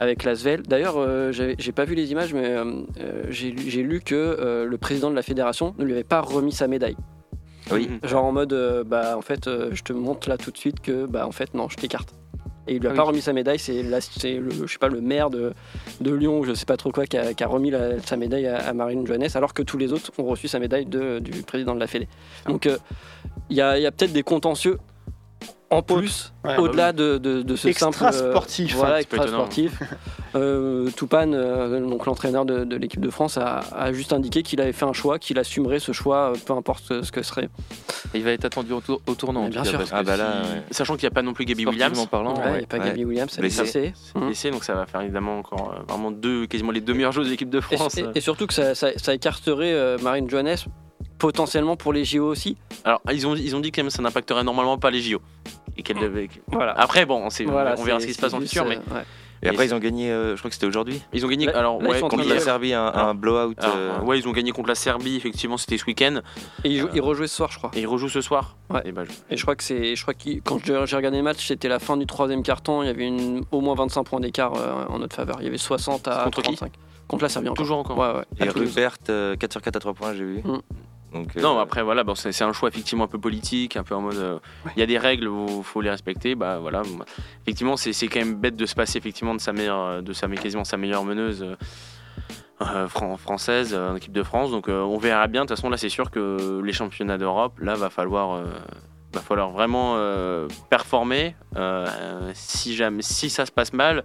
[0.00, 0.62] avec Lasvel.
[0.62, 2.64] D'ailleurs, euh, j'ai pas vu les images, mais euh,
[3.00, 6.04] euh, j'ai lu- j'ai lu que euh, le président de la fédération ne lui avait
[6.04, 6.96] pas remis sa médaille.
[7.72, 7.88] Oui.
[8.02, 10.80] Genre en mode, euh, bah en fait, euh, je te montre là tout de suite
[10.80, 12.14] que, bah en fait, non, je t'écarte.
[12.66, 14.78] Et il lui a Ah pas remis sa médaille, c'est là, c'est le, je sais
[14.78, 15.54] pas, le maire de,
[16.02, 18.16] de Lyon, ou je sais pas trop quoi, qui a, qui a remis la- sa
[18.16, 21.18] médaille à, à Marine Johannes, alors que tous les autres ont reçu sa médaille de-
[21.18, 22.08] du président de la Fédé.
[22.46, 22.76] Donc euh,
[23.48, 24.78] il y a, il y a peut-être des contentieux
[25.70, 26.56] en plus, Ouais.
[26.56, 28.14] au-delà de, de, de ce Extra simple.
[28.16, 28.74] euh, sportif.
[28.74, 29.78] Voilà, c'est pas extra sportif.
[30.34, 34.60] Euh, Toupane, euh, donc l'entraîneur de, de l'équipe de France, a, a juste indiqué qu'il
[34.60, 37.48] avait fait un choix, qu'il assumerait ce choix, euh, peu importe ce, ce que serait.
[38.14, 39.44] Et il va être attendu au, tour- au tournant.
[39.44, 39.80] en bien cas, sûr.
[39.92, 40.62] Ah bah là, si- ouais.
[40.70, 42.06] Sachant qu'il n'y a pas non plus sportivement Williams.
[42.06, 42.50] parlant, Ouais, ouais.
[42.54, 42.84] il n'y a pas ouais.
[42.86, 43.92] Gaby Williams, elle est Blessé.
[43.94, 47.12] C'est blessé, donc ça va faire évidemment encore euh, vraiment deux, quasiment les deux meilleures
[47.12, 47.96] joueuses de l'équipe de Et, France.
[47.98, 50.56] et- et surtout que ça, ça- ça écarterait euh, Marine Johannes
[51.18, 52.56] potentiellement pour les JO aussi.
[52.84, 55.20] Alors, ils ont, ils ont dit que ça n'impacterait normalement pas les JO.
[55.78, 56.28] Et qu'elle devait.
[56.48, 56.72] Voilà.
[56.72, 58.94] Après, bon, on, sait- Voilà, on verra ce qui se passe c'est futur, mais euh,
[58.96, 59.02] ouais.
[59.40, 61.46] Et après, ils ont gagné, euh, je crois que c'était aujourd'hui, ils ont gagné.
[61.46, 63.54] Là- alors, là, ils ouais, sont en contre la Serbie, un, un blowout.
[63.58, 66.18] alors, euh, ouais, ils ont gagné contre la Serbie, effectivement, c'était ce week-end.
[66.64, 67.70] Et ils, jou- ils rejouaient ce soir, je crois.
[67.76, 68.56] Et ils rejouent ce soir.
[68.68, 68.80] Ouais.
[68.84, 71.22] Et bah, je- Et je crois que c'est, je crois que quand j'ai regardé le
[71.22, 72.82] match, c'était la fin du troisième quart-temps.
[72.82, 75.36] Il y avait une, au moins 25 points d'écart euh, en notre faveur.
[75.38, 76.72] Il y avait 60 à Contre qui 35.
[77.06, 77.62] Contre la Serbie encore.
[77.64, 77.96] Toujours encore.
[77.96, 78.44] Ouais, ouais.
[78.44, 78.48] Et.
[78.50, 80.40] Rupert, euh, 4 sur 4 à 3 points, j'ai vu.
[80.44, 80.58] Mm.
[81.12, 83.94] Donc, euh, Non, après, voilà, bon, c'est un choix effectivement un peu politique, un peu
[83.94, 84.16] en mode.
[84.16, 84.38] euh,
[84.76, 86.34] Il y a des règles, il faut les respecter.
[86.34, 86.82] Bah voilà.
[86.82, 86.98] Bon,
[87.42, 90.64] Effectivement, c'est quand même bête de se passer effectivement de sa meilleure, de sa, quasiment
[90.64, 91.42] sa meilleure meneuse.
[91.42, 91.56] euh,
[92.60, 95.56] euh, fran- française euh, en équipe de France donc euh, on verra bien de toute
[95.56, 98.46] façon là c'est sûr que les championnats d'Europe là va falloir euh,
[99.12, 104.02] va falloir vraiment euh, performer Euh, euh, si jamais si ça se passe mal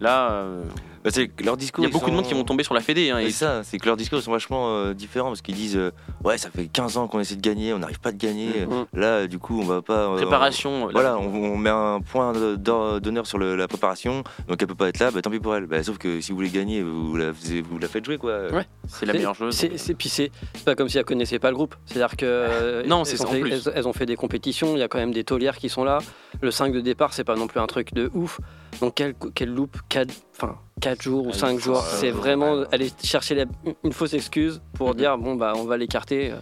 [0.00, 0.64] là euh,
[1.04, 1.84] bah, c'est que leurs il discours.
[1.84, 3.62] y a beaucoup de monde qui vont tomber sur la Fédé hein, Et et ça,
[3.62, 5.90] c'est que leurs discours sont vachement euh, différents parce qu'ils disent euh,
[6.24, 8.66] ouais ça fait 15 ans qu'on essaie de gagner, on n'arrive pas de gagner.
[8.66, 8.86] Mhm.
[8.92, 10.08] Là du coup on va pas.
[10.10, 14.22] euh, préparation on- là, voilà, on, on met un point d'honneur sur le- la préparation,
[14.48, 15.66] donc elle peut pas être là, bah, tant pis pour elle.
[15.66, 18.48] Bah, sauf que si vous voulez gagner, vous la, vous la faites jouer quoi.
[18.52, 18.66] Ouais.
[18.88, 21.50] c'est la meilleure joueuse C'est, c'est, puis c'est, c'est pas comme si elles connaissaient pas
[21.50, 21.74] le groupe.
[21.86, 23.52] C'est-à-dire que euh, Non, elles c'est ont fait- plus.
[23.52, 24.74] Elles, elles ont fait des compétitions.
[24.76, 25.98] Il y a quand même des taulières qui sont là.
[26.42, 28.40] Le 5 de départ, c'est pas non plus un truc de ouf.
[28.80, 31.96] Donc quelle, quelle loupe 4 enfin 4 jours ou Ah, 5 il faut- jours, euh,
[31.98, 33.44] c'est vraiment aller chercher la-
[33.84, 34.94] une fausse excuse pour Mhm.
[34.96, 36.32] dire bon bah on va l'écarter.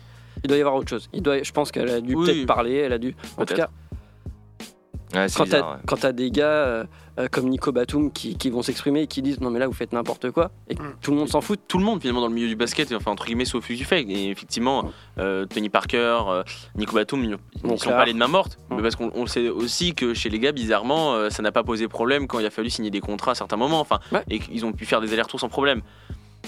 [0.43, 1.09] Il doit y avoir autre chose.
[1.13, 2.27] Il doit, je pense qu'elle a dû Oui.
[2.27, 2.75] peut-être parler.
[2.75, 3.15] Elle a dû.
[3.39, 3.69] En tout cas,
[5.15, 5.79] Ouais, quand t'as ouais.
[5.87, 6.87] quand t'as des gars
[7.19, 9.73] euh, comme Nico Batum qui, qui vont s'exprimer et qui disent non mais là vous
[9.73, 10.95] faites n'importe quoi et Mm.
[11.01, 11.61] tout le monde s'en fout.
[11.69, 14.03] tout le monde finalement dans le milieu du basket, enfin entre guillemets sauf du fait.
[14.03, 16.43] Et effectivement, euh, Tony Parker, euh,
[16.77, 18.59] Nico Batum, ils ils sont pas les de main morte.
[18.71, 18.77] Mm.
[18.77, 21.63] Mais parce qu'on on sait aussi que chez les gars, bizarrement, euh, ça n'a pas
[21.63, 23.81] posé problème quand il a fallu signer des contrats à certains moments.
[23.81, 24.23] Enfin, Ouais.
[24.31, 25.83] et qu'ils ont pu faire des allers-retours sans problème.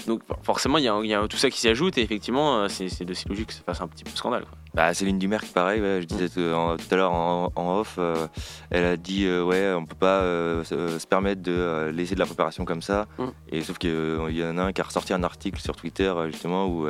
[0.05, 2.01] Donc for- forcément, il y, a- il y a tout ça qui s'y ajoute et
[2.01, 4.43] effectivement, c'est c'est de si logique que ça fasse un petit peu scandale.
[4.43, 4.57] quoi.
[4.73, 8.27] Bah, Céline Dumerc, pareil, ouais, je disais tout, à l'heure en, en off, euh,
[8.69, 12.19] elle a dit euh, ouais, on peut pas euh, se, se permettre de laisser de
[12.19, 13.07] la préparation comme ça.
[13.17, 13.25] Mm.
[13.51, 16.67] Et sauf qu'il y en a un qui a ressorti un article sur Twitter justement
[16.67, 16.87] où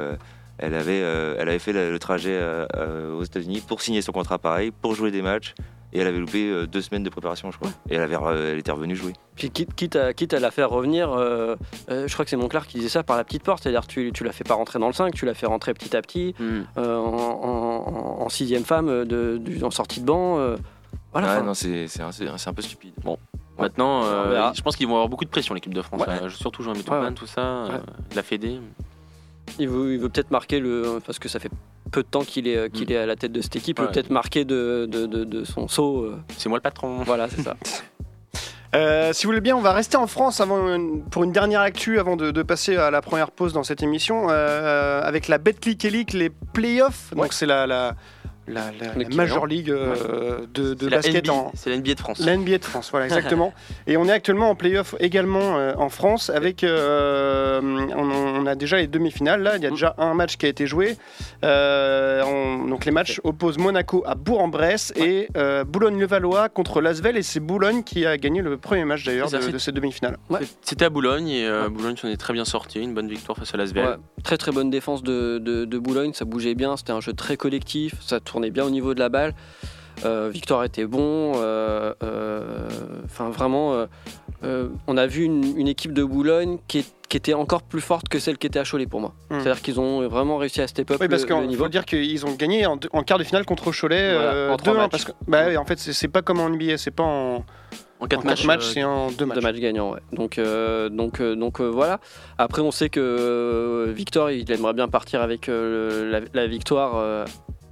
[0.60, 4.02] elle avait, euh, elle avait fait le, le trajet euh, euh, aux États-Unis pour signer
[4.02, 5.54] son contrat pareil, pour jouer des matchs.
[5.94, 7.70] Et elle avait loupé euh, deux semaines de préparation, je crois.
[7.90, 9.14] Et elle, avait, euh, elle était revenue jouer.
[9.36, 11.56] Puis quitte, quitte, à, quitte à la faire revenir, euh,
[11.90, 14.12] euh, je crois que c'est Monclar qui disait ça par la petite porte, c'est-à-dire tu,
[14.14, 16.36] tu la fais pas rentrer dans le 5, tu la fais rentrer petit à petit,
[16.40, 16.64] Hmm.
[16.78, 20.38] euh, en, en- en sixième femme, de, en sortie de banc.
[20.40, 20.58] euh,
[21.14, 22.94] voilà, Ouais, enfin, non, c'est c'est un, c'est un- c'est un peu stupide.
[23.04, 23.18] Bon.
[23.58, 26.02] Maintenant, euh, je pense qu'ils vont avoir beaucoup de pression, l'équipe de France.
[26.02, 26.08] Ouais.
[26.22, 26.30] là.
[26.30, 27.14] Surtout Jean Mitopan, Ouais, ouais.
[27.14, 27.78] tout ça, euh,
[28.14, 28.60] la Fédé.
[29.60, 31.00] Il veut, il veut peut-être marquer le.
[31.06, 31.52] Parce que ça fait
[31.92, 33.92] peu de temps qu'il est, qu'il est à la tête de cette équipe, il veut
[33.92, 36.04] peut-être marquer de, de, de- de son saut.
[36.04, 36.98] euh, C'est moi le patron.
[37.06, 37.56] voilà, c'est ça.
[38.76, 41.62] Euh, si vous voulez bien, on va rester en France avant une- pour une dernière
[41.62, 45.38] actu avant de, de passer à la première pause dans cette émission euh, avec la
[45.38, 47.12] Betclic Elite, les playoffs.
[47.12, 47.28] Donc Ouais.
[47.32, 47.96] c'est la, la,
[48.48, 49.16] la, la- la L'équivalent.
[49.18, 52.20] Major League euh, de, de C'est la basket NBA, en, C'est la NBA de France.
[52.20, 53.54] La NBA de France, voilà, exactement.
[53.88, 56.64] et on est actuellement en playoff également euh, en France avec.
[56.64, 57.60] euh,
[57.96, 58.10] on,
[58.42, 60.68] on a déjà les demi-finales là, il y a déjà un match qui a été
[60.68, 60.98] joué.
[61.44, 67.24] Euh, on- donc les matchs opposent Monaco à Bourg-en-Bresse et euh, Boulogne-le-Valois contre Lasvel et
[67.24, 70.18] c'est Boulogne qui a gagné le premier match d'ailleurs de, de ces demi-finales.
[70.30, 70.40] Ouais.
[70.62, 71.70] C'était à Boulogne et euh, Ouais.
[71.70, 72.80] Boulogne s'en est très bien sorti.
[72.80, 73.84] Une bonne victoire face à Lasvel.
[73.86, 77.14] Ouais, très très bonne défense de, de- de Boulogne, ça bougeait bien, c'était un jeu
[77.14, 79.34] très collectif, ça tournait bien au niveau de la balle.
[80.06, 82.68] Euh, Victor était bon, euh, euh,
[83.06, 83.86] enfin vraiment, euh,
[84.44, 87.82] euh, on a vu une, une équipe de Boulogne qui, est- qui était encore plus
[87.82, 89.14] forte que celle qui était à Cholet pour moi.
[89.32, 89.40] Hmm.
[89.40, 92.34] C'est-à-dire qu'ils ont vraiment réussi à step up Oui, parce qu'il faut dire qu'ils ont
[92.36, 94.92] gagné en, en quart de finale contre Cholet Voilà, euh, en trois 2-1, matchs.
[94.92, 97.42] Parce que, bah, en fait, c'est pas comme en NBA, c'est pas en, En
[98.02, 98.46] en 4 quatre matchs.
[98.46, 99.38] matchs, euh, c'est en deux matchs.
[99.38, 100.00] de matchs gagnants, ouais.
[100.12, 102.00] Donc, euh, donc, euh, donc euh, voilà.
[102.38, 106.98] Après, on sait que euh, Victor, il aimerait bien partir avec euh, la, la victoire
[106.98, 107.26] euh,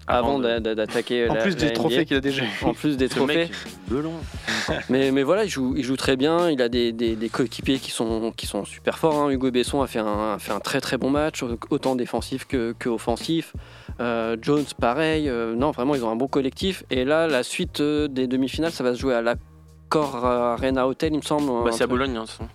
[0.08, 1.30] avant d'attaquer.
[1.30, 2.44] En la- plus la des trophées qu'il a déjà.
[2.64, 3.50] En plus des trophées.
[3.50, 3.52] mec.
[4.90, 6.50] Mais, mais voilà, il joue, il joue très bien.
[6.50, 9.16] Il a des, des- des coéquipiers qui sont, qui sont super forts.
[9.22, 9.30] hein.
[9.30, 12.74] Hugo Besson a fait, un, a fait un très très bon match, autant défensif que,
[12.80, 13.54] que offensif.
[14.00, 15.30] Euh, Jones, pareil.
[15.30, 16.84] Euh, non, vraiment, ils ont un bon collectif.
[16.90, 21.14] Et là, la suite euh, des demi-finales, ça va se jouer à l'Accor Arena Hotel,
[21.14, 21.64] il me semble.
[21.64, 22.16] Bah, c'est à Boulogne.
[22.18, 22.50] hein, de toute façon.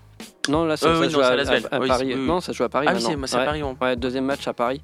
[0.49, 1.31] Non, là, ça, Euh, ça oui, non, joue à,
[1.87, 2.07] Paris.
[2.07, 2.27] oui, oui.
[2.27, 2.87] Non, ça se joue à Paris.
[2.91, 3.45] Ah c'est à Ouais.
[3.45, 3.63] Paris.
[3.63, 4.81] on- Ouais, deuxième match à Paris.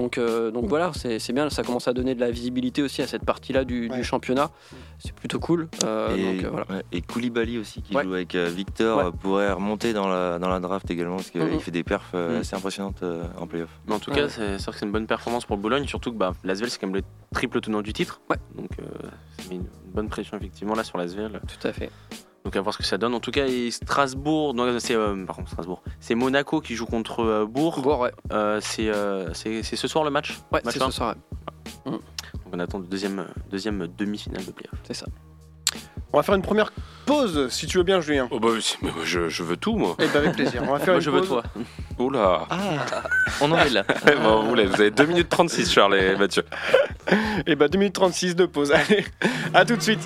[0.00, 3.06] Donc, euh, donc voilà, c'est bien, ça commence à donner de la visibilité aussi à
[3.06, 4.50] cette partie-là du, championnat.
[4.98, 5.68] C'est plutôt cool.
[5.84, 6.66] Euh, et, donc, euh, voilà.
[6.70, 8.04] ouais, et Koulibaly aussi, qui Ouais.
[8.04, 9.10] joue avec Victor, Ouais.
[9.20, 11.60] pourrait remonter dans la, dans la draft également, parce qu'il Mhm.
[11.60, 12.36] fait des perfs Mhm.
[12.40, 13.68] assez impressionnantes euh, en playoff.
[13.86, 14.16] Mais en tout Ouais.
[14.16, 16.70] cas, c'est sûr que c'est une bonne performance pour le Boulogne, surtout que bah, Lasvel,
[16.70, 17.02] c'est quand même le
[17.34, 18.22] triple tenant du titre.
[18.30, 18.36] Ouais.
[18.54, 18.84] Donc, euh,
[19.38, 21.40] ça met une bonne pression effectivement là sur Lasvel.
[21.46, 21.90] Tout à fait.
[22.44, 23.14] Donc, à voir ce que ça donne.
[23.14, 27.20] En tout cas, et Strasbourg, c'est euh, par contre Strasbourg, c'est Monaco qui joue contre
[27.20, 27.80] euh, Bourg.
[27.82, 30.38] Bon, ouais, Euh, c'est euh, c'est c'est ce soir le match?
[30.52, 31.14] ouais Match c'est ce soir.
[31.84, 31.92] ouais.
[31.92, 32.00] Donc,
[32.52, 34.74] on attend le deuxième, deuxième demi-finale de playoff.
[34.84, 35.06] C'est ça.
[36.12, 36.72] On va faire une première
[37.06, 38.26] pause, si tu veux bien, Julien.
[38.32, 38.48] Oh bah,
[38.82, 39.94] mais je, je veux tout, moi.
[40.00, 40.62] Eh ben, avec plaisir.
[40.66, 41.42] On va faire Moi, une je veux toi.
[42.00, 42.48] Oula.
[43.40, 43.84] On en est là.
[44.22, 46.42] Bon, vous, vous avez 2 minutes 36, Charles et Mathieu.
[47.46, 48.72] Et bah 2 minutes 36 de pause.
[48.72, 49.04] Allez,
[49.54, 50.00] à tout de suite.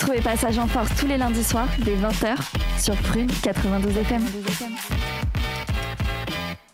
[0.00, 2.36] Retrouvez Passage en Force tous les lundis soirs dès 20h
[2.80, 4.22] sur Prune 92 FM.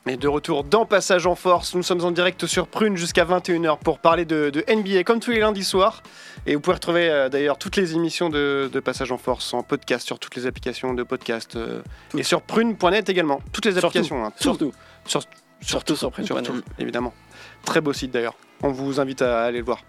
[0.07, 3.79] Et de retour dans Passage en Force, nous sommes en direct sur Prune jusqu'à 21h
[3.79, 6.03] pour parler de, de NBA comme tous les lundis soirs.
[6.45, 9.63] Et vous pouvez retrouver euh, d'ailleurs toutes les émissions de, de Passage en Force en
[9.63, 11.81] podcast sur toutes les applications de podcast euh,
[12.19, 13.41] et sur prune.net également.
[13.53, 13.87] Toutes les Surtout.
[13.87, 14.23] applications.
[14.23, 14.43] hein, tout.
[14.43, 14.73] Surtout.
[15.07, 15.23] Sur-
[15.63, 16.45] Surtout sur Prune.net.
[16.45, 17.15] Surtout, évidemment.
[17.65, 18.35] Très beau site d'ailleurs.
[18.63, 19.81] On vous invite à aller le voir.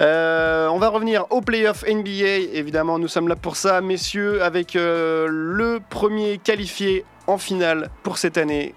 [0.00, 2.54] Euh, on va revenir au playoff NBA.
[2.54, 8.16] Évidemment, nous sommes là pour ça, messieurs, avec euh, le premier qualifié en finale pour
[8.18, 8.74] cette année,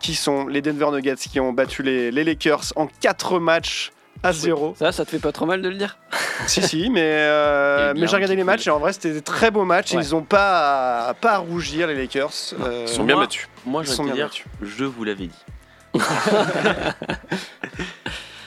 [0.00, 3.92] qui sont les Denver Nuggets, qui ont battu les, les Lakers en 4 matchs
[4.24, 4.74] à 0.
[4.78, 5.98] Ça, ça te fait pas trop mal de le dire?
[6.48, 9.52] Si, si, mais, euh, mais j'ai regardé les matchs et en vrai, c'était des très
[9.52, 9.92] beaux matchs.
[9.92, 10.02] Ouais.
[10.04, 12.32] Ils n'ont pas, à- pas à rougir, les Lakers.
[12.60, 13.48] Euh, Ils sont bien moi- battus.
[13.64, 14.46] Moi, Ils je sont vais te bien dire, battus.
[14.60, 15.44] je vous l'avais dit.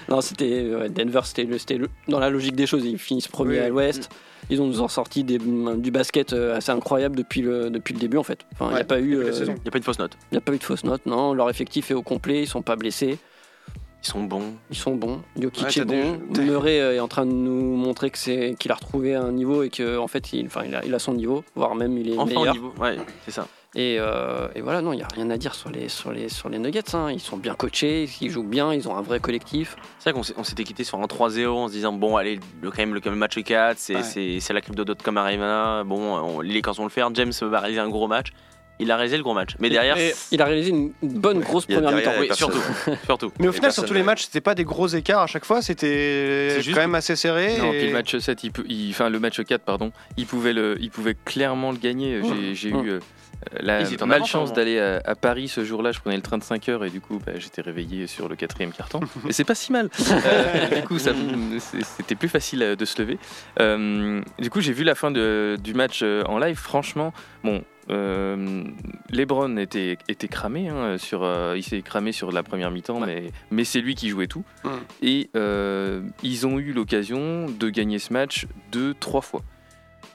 [0.08, 2.86] Non, c'était ouais, Denver, c'était le- c'était le- dans la logique des choses.
[2.86, 3.66] Ils finissent premiers Oui.
[3.66, 4.10] à l'Ouest.
[4.52, 8.00] Ils ont nous en sorti des- du basket euh, assez incroyable depuis le, depuis le
[8.00, 8.46] début en fait.
[8.54, 9.32] Enfin, il n'y Ouais, a pas eu, euh.
[9.36, 10.12] Il n'y a pas eu de fausse note.
[10.32, 11.04] il y a pas eu de fausse note.
[11.08, 12.44] Non, leur effectif est au complet.
[12.44, 13.18] Ils sont pas blessés.
[14.04, 14.54] Ils sont bons.
[14.70, 15.22] Ils sont bons.
[15.42, 16.20] Jokic Ouais, est bon.
[16.30, 19.32] des- Murray euh, est en train de nous montrer que c'est qu'il a retrouvé un
[19.32, 21.98] niveau et que en fait il, enfin, il, a, il a son niveau, voire même
[21.98, 22.54] il est Enfin meilleur.
[22.54, 22.72] niveau.
[22.80, 23.48] Ouais, c'est ça.
[23.78, 26.30] Et, euh, et voilà, non, il n'y a rien à dire sur les, sur les,
[26.30, 26.96] sur les Nuggets.
[26.96, 27.12] hein.
[27.12, 29.76] Ils sont bien coachés, ils jouent bien, ils ont un vrai collectif.
[30.00, 32.78] C'est vrai qu'on s'était quitté sur un 3-0 en se disant bon allez le, quand
[32.80, 34.04] même le, quand même match 4 c'est Ouais.
[34.04, 37.82] c'est- c'est la crypto.com Arena bon on- les Lakers vont le faire James va réaliser
[37.82, 38.28] un gros match
[38.80, 39.98] il a réalisé le gros match mais derrière
[40.32, 42.12] Il a réalisé une bonne grosse première mi-temps.
[42.20, 42.60] oui, surtout
[43.06, 45.46] surtout Mais au final, sur tous les matchs, c'était pas des gros écarts à chaque
[45.46, 45.62] fois.
[45.62, 47.58] C'était C'est juste quand même assez serré.
[47.58, 50.26] Non, et- puis le match 7, il peut, il- enfin le match 4, pardon, il
[50.26, 52.20] pouvait, le, il pouvait clairement le gagner.
[52.54, 52.86] J'ai Mmh.
[52.86, 53.00] eu euh,
[53.60, 55.92] la étaient en malchance d'aller à, à Paris ce jour-là.
[55.92, 58.36] Je prenais le train de 5 heures et du coup, bah, j'étais réveillé sur le
[58.36, 59.00] quatrième carton.
[59.24, 59.90] Mais c'est pas si mal.
[60.12, 63.18] Euh, du coup, c'était plus facile euh, de se lever.
[63.60, 66.58] Euh, du coup, j'ai vu la fin de- du match euh, en live.
[66.58, 67.64] Franchement, bon.
[67.92, 68.64] Euh,
[69.12, 73.32] Lebron était, était cramé hein, sur, euh, il s'est cramé sur la première mi-temps, mais,
[73.52, 74.44] mais c'est lui qui jouait tout.
[75.04, 79.44] Et euh, ils ont eu l'occasion de gagner ce match deux, trois fois.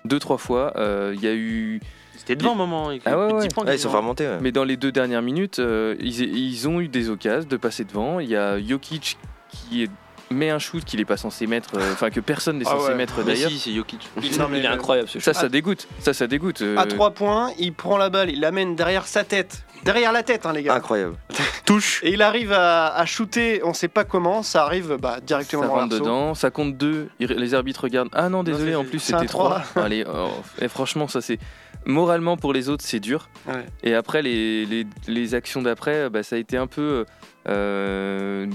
[0.05, 0.73] Deux, trois fois.
[0.79, 1.81] euh, Il y a eu.
[2.21, 3.49] C'était devant un moment il- Ah ouais, plus de ouais.
[3.49, 4.27] 10 points Ouais, ils sont remonter.
[4.29, 4.39] ouais.
[4.41, 7.85] Mais dans les deux dernières minutes, euh, ils, ils ont eu des occasions de passer
[7.85, 8.21] devant.
[8.21, 9.17] Il y a Jokic
[9.51, 9.91] qui est-
[10.33, 12.89] met un shoot qu'il n'est pas censé mettre, euh, enfin que personne n'est Ah censé
[12.91, 12.95] ouais.
[12.95, 13.51] mettre d'ailleurs.
[13.51, 15.41] si c'est Jokic Il, Non, mais il est le- incroyable ce Ça, jeu.
[15.41, 15.89] ça dégoûte.
[15.99, 16.63] Ça, ça dégoûte.
[16.63, 19.65] euh, À 3 points, il prend la balle, il l'amène derrière sa tête.
[19.83, 20.75] Derrière la tête, hein, les gars.
[20.75, 21.17] Incroyable.
[21.65, 22.01] Touche.
[22.05, 25.69] Et il arrive à, à shooter, on sait pas comment, ça arrive bah, directement Ça
[25.69, 27.09] dans rentre dedans, ça compte deux.
[27.19, 28.11] Les arbitres regardent.
[28.13, 29.61] Ah non, désolé, en plus c'était trois.
[29.71, 29.83] trois.
[29.83, 30.29] Allez, oh,
[30.61, 31.39] et franchement, ça c'est
[31.85, 33.29] moralement pour les autres, c'est dur.
[33.47, 33.65] Ouais.
[33.83, 37.05] Et après, les, les, les actions d'après, bah, ça a été un peu.
[37.49, 38.47] Euh,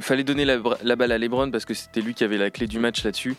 [0.00, 0.58] fallait donner la,
[0.96, 3.36] balle à LeBron parce que c'était lui qui avait la clé du match là-dessus.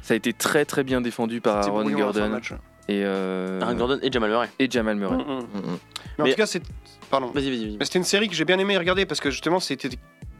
[0.00, 2.40] Ça a été très très bien défendu par Aaron Gordon
[2.88, 5.16] et, euh, Aaron Gordon et Jamal Murray et Jamal Murray.
[5.16, 5.40] Mm, mm.
[5.40, 5.78] Mm.
[6.18, 6.62] Mais, en tout cas, c'est.
[7.10, 7.26] Pardon.
[7.26, 9.60] vas-y vas-y vas-y Mais c'était une série que j'ai bien aimé regarder parce que justement,
[9.60, 9.90] c'était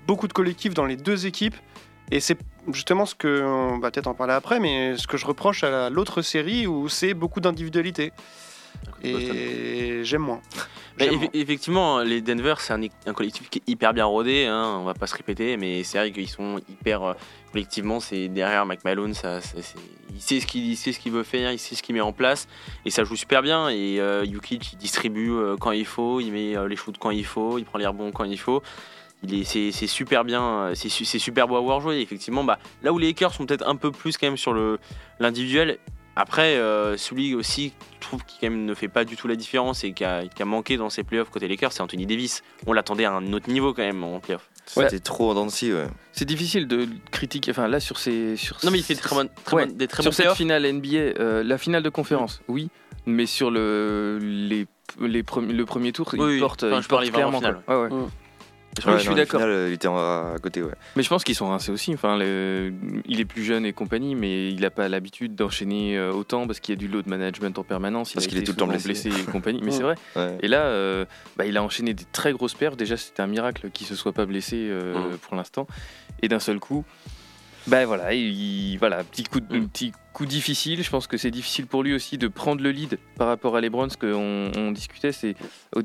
[0.07, 1.57] beaucoup de collectifs dans les deux équipes.
[2.10, 2.36] Et c'est
[2.72, 3.42] justement ce que.
[3.42, 6.66] On va peut-être en parler après, mais ce que je reproche à la- l'autre série
[6.66, 8.12] où c'est beaucoup d'individualité.
[9.02, 10.40] Et j'aime moins.
[10.98, 11.28] Eff- moins.
[11.32, 14.94] effectivement, les Denver, c'est un, un collectif qui est hyper bien rodé, hein, on va
[14.94, 17.02] pas se répéter, mais c'est vrai qu'ils sont hyper.
[17.02, 17.12] euh,
[17.52, 19.40] collectivement, c'est derrière Malone, ça,
[20.14, 22.00] il sait ce qu'il il sait ce qu'il veut faire, il sait ce qu'il met
[22.00, 22.46] en place,
[22.84, 23.68] et ça joue super bien.
[23.68, 27.10] Et euh, Jokic, il distribue euh, quand il faut, il met euh, les shoots quand
[27.10, 28.62] il faut, il prend les rebonds quand il faut.
[29.24, 32.00] Il est, c'est, c'est super bien, euh, c'est, su- c'est super beau à voir jouer.
[32.00, 34.78] Effectivement, bah, là où les Lakers sont peut-être un peu plus quand même sur le,
[35.20, 35.78] l'individuel,
[36.16, 39.37] après, euh, celui aussi, je trouve, qui quand même ne fait pas du tout la
[39.37, 42.42] différence et qui a, qui a manqué dans ses playoffs côté Lakers, c'est Anthony Davis.
[42.66, 44.50] On l'attendait à un autre niveau quand même en playoffs.
[44.66, 45.87] C'était trop en ouais.
[46.12, 47.50] C'est difficile de critiquer.
[47.52, 48.37] Enfin, là, sur ces.
[48.37, 50.70] Sur Non, mais il fait très bonnes, très Ouais, des très sur bons cette finale
[50.70, 52.68] NBA, euh, la finale de conférence, oui,
[53.06, 54.66] mais sur le, les,
[55.00, 57.61] les premi- le premier tour, Oui, il porte, Enfin, il porte vraiment clairement.
[57.62, 57.62] finale.
[57.90, 58.06] Ouais, ouais.
[58.78, 59.42] Oui, Ouais, je suis d'accord.
[59.42, 60.72] il était en- à côté, ouais.
[60.96, 61.92] Mais je pense qu'ils sont rincés aussi.
[61.92, 62.72] Enfin, le-
[63.06, 66.58] il est plus jeune et compagnie, mais il n'a pas l'habitude d'enchaîner euh, autant parce
[66.58, 68.12] qu'il y a du load management en permanence.
[68.12, 69.11] Il Parce qu'il est tout le temps blessé.
[69.11, 69.61] et compagnie.
[69.62, 69.96] Mais c'est vrai.
[70.16, 70.38] Ouais.
[70.40, 71.04] Et là, euh,
[71.37, 72.76] bah, il a enchaîné des très grosses perfs.
[72.78, 75.18] Déjà, c'était un miracle qu'il se soit pas blessé euh, Mm.
[75.18, 75.66] pour l'instant.
[76.22, 76.85] Et d'un seul coup,
[77.66, 79.68] bah voilà, il, voilà, petit coup, de- Mm.
[79.68, 80.82] petit coup difficile.
[80.82, 83.61] Je pense que c'est difficile pour lui aussi de prendre le lead par rapport à
[83.61, 83.88] LeBron.
[83.90, 85.37] Ce qu'on on discutait, c'est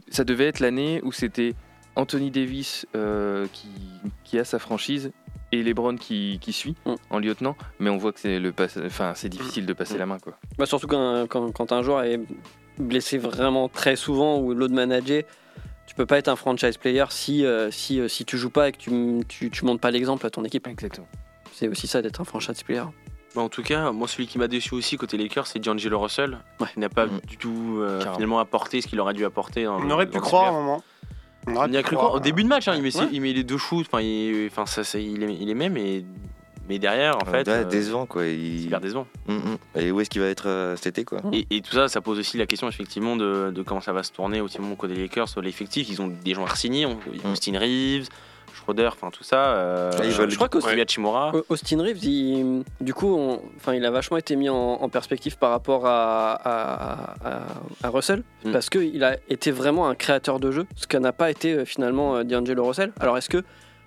[0.09, 1.53] ça devait être l'année où c'était
[1.97, 3.67] Anthony Davis euh, qui,
[4.23, 5.11] qui a sa franchise
[5.51, 6.95] et LeBron qui, qui suit Mm.
[7.09, 7.55] en lieutenant.
[7.79, 9.99] Mais on voit que c'est le passe- enfin c'est difficile de passer Mm.
[9.99, 10.37] la main quoi.
[10.57, 12.19] Bah, surtout quand, quand, quand un joueur est
[12.77, 15.23] blessé vraiment très souvent ou l'autre manager,
[15.87, 18.69] tu peux pas être un franchise player si, euh, si, euh, si tu joues pas
[18.69, 18.91] et que tu,
[19.27, 20.67] tu, tu montres pas l'exemple à ton équipe.
[20.67, 21.07] Exactement.
[21.53, 22.83] C'est aussi ça d'être un franchise player.
[23.35, 26.37] Bah, en tout cas, moi, celui qui m'a déçu aussi côté Lakers, c'est D'Angelo Russell.
[26.75, 27.19] Il n'a pas Mm.
[27.27, 29.63] du tout euh, finalement apporté ce qu'il aurait dû apporter.
[29.63, 30.83] dans- On aurait dans pu croire à un moment.
[31.47, 32.13] On y a cru croire.
[32.13, 33.07] Au début de match, hein, il, met, Ouais.
[33.11, 33.85] il met les deux shoots.
[33.91, 36.03] Enfin, il, enfin, ça, c'est- il, est, il aimait, mais,
[36.69, 38.23] mais derrière, en fait, Ouais, euh, décevant quoi.
[38.23, 38.65] c'est Il...
[38.65, 39.07] hyper décevant.
[39.27, 39.57] Mm, mm.
[39.79, 42.01] Et où est-ce qu'il va être euh, cet été quoi Et, et tout ça, ça
[42.01, 44.93] pose aussi la question effectivement de, de comment ça va se tourner aussi mon côté
[44.95, 45.87] des Lakers sur l'effectif.
[45.89, 47.31] Ils ont des joueurs signés, on- Mm.
[47.31, 48.07] Austin Reeves,
[48.67, 49.37] Schroeder, enfin tout ça.
[49.55, 51.31] euh, Ouais, ils je, crois qu'Osui Hachimura.
[51.33, 53.17] Au- Austin Reeves, il- du coup,
[53.55, 57.41] enfin, il a vachement été mis en, en perspective par rapport à, à, à-
[57.83, 58.51] à Russell, Mm.
[58.51, 61.65] parce qu'il a été vraiment un créateur de jeu, ce qu'a n'a pas été euh,
[61.65, 62.91] finalement euh, D'Angelo Russell.
[62.99, 63.43] Alors, est-ce que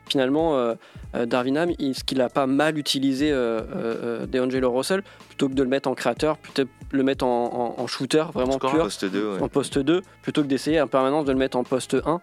[0.09, 0.75] finalement, euh,
[1.15, 5.63] euh, Darvin Ham, est-ce qu'il n'a pas mal utilisé euh, D'Angelo Russell plutôt que de
[5.63, 8.75] le mettre en créateur, peut-être le mettre en, en- en shooter vraiment Scoreur.
[8.77, 9.43] pur, Poste 2, ouais.
[9.43, 12.21] en poste 2, plutôt que d'essayer en permanence de le mettre en poste 1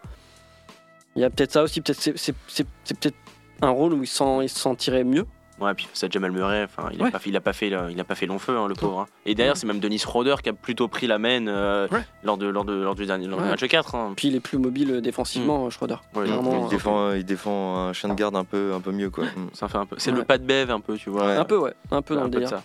[1.18, 3.18] Il y a peut-être ça aussi, peut-être c'est, c'est- c'est- c'est peut-être
[3.62, 5.26] un rôle où il s'en, il se sentirait mieux.
[5.60, 7.10] Ouais, puis ça Jamal Murray, enfin, il, a Ouais.
[7.12, 9.00] pas il a pas fait, il a pas fait long feu, hein, le pauvre.
[9.00, 9.06] hein.
[9.26, 12.02] Et derrière, c'est même Denis Schroeder qui a plutôt pris la main euh, Ouais.
[12.24, 13.50] lors, de, lors, de, lors du dernier lors du Ouais.
[13.50, 13.96] match 4.
[13.96, 14.14] hein.
[14.16, 15.96] Puis il est plus mobile euh, défensivement, Schroeder.
[16.16, 19.10] Ouais, Vraiment, il, défend, il défend un chien de garde un peu, un peu mieux
[19.10, 19.26] quoi.
[19.26, 19.50] Mm.
[19.54, 19.96] Ça fait un peu.
[19.98, 20.18] C'est Ouais.
[20.20, 21.26] le pas de Bev un peu, tu vois.
[21.26, 21.36] Ouais.
[21.38, 22.50] Un peu, ouais, un peu dans Un le délire.
[22.50, 22.62] ça.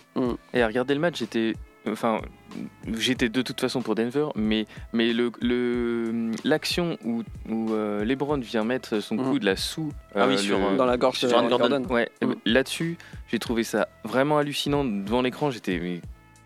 [0.53, 1.55] Et à regarder le match, j'étais.
[1.85, 2.21] Enfin,
[2.97, 8.37] j'étais de toute façon pour Denver, mais, mais le, le- l'action où, où euh, LeBron
[8.37, 9.91] vient mettre son coude là sous.
[10.15, 11.57] Ah oui, euh, sur, le- euh, Dans la gorge Sur Gordon.
[11.57, 11.83] Gordon.
[11.93, 12.31] Ouais, Mhm.
[12.31, 15.51] euh, là-dessus, j'ai trouvé ça vraiment hallucinant devant l'écran.
[15.51, 16.01] J'étais.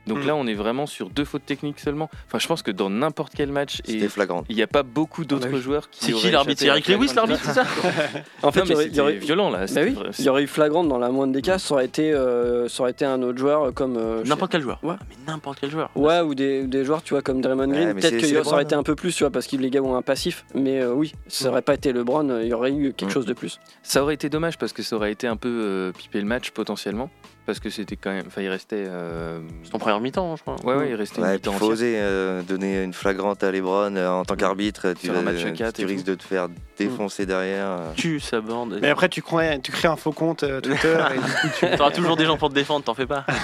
[0.07, 0.27] Donc Mhm.
[0.27, 2.09] là, on est vraiment sur deux fautes techniques seulement.
[2.27, 4.43] Enfin, je pense que dans n'importe quel match, et C'était flagrant.
[4.49, 5.61] il n'y a pas beaucoup d'autres Ah bah oui.
[5.61, 6.05] joueurs qui.
[6.05, 7.63] C'est qui l'arbitre Eric Lewis, l'arbitre, c'est ça
[8.43, 9.59] En fait, Non, il y mais aurait- il y c'était aurait- violent là.
[9.59, 11.73] Bah c'était oui, vrai- il y aurait eu flagrante dans la moindre des cas, ça
[11.73, 13.97] aurait été, euh, ça aurait été un autre joueur comme.
[13.97, 14.79] euh, N'importe quel joueur.
[14.83, 14.95] Ouais.
[15.09, 15.89] Mais n'importe quel joueur.
[15.95, 17.87] Ouais, ou des, des joueurs, tu vois, comme Draymond Green.
[17.89, 19.81] Ouais, Peut-être que ça aurait été un peu plus, tu vois, parce que les gars
[19.81, 20.45] ont un passif.
[20.55, 23.13] Mais euh, oui, ça aurait pas été LeBron, euh, il y aurait eu quelque Mm.
[23.13, 23.59] chose de plus.
[23.83, 26.51] Ça aurait été dommage parce que ça aurait été un peu euh, pipé le match
[26.51, 27.09] potentiellement.
[27.47, 28.25] Parce que c'était quand même.
[28.27, 28.83] Enfin, il restait.
[28.87, 30.57] euh, C'est en première mi-temps, je crois.
[30.65, 33.51] Ouais, ouais, il restait une Ouais, mi-temps il faut oser euh, donner une flagrante à
[33.51, 34.91] Lebron euh, en tant qu'arbitre.
[34.99, 37.67] Tu, Sur un vas- match tu et risques de te faire défoncer derrière.
[37.67, 37.91] euh.
[37.95, 38.77] Tu sa bande.
[38.81, 40.97] Mais après, tu crées, tu crées un faux compte euh, Twitter.
[41.15, 43.25] et du coup, tu- T'auras toujours des gens pour te défendre, t'en fais pas.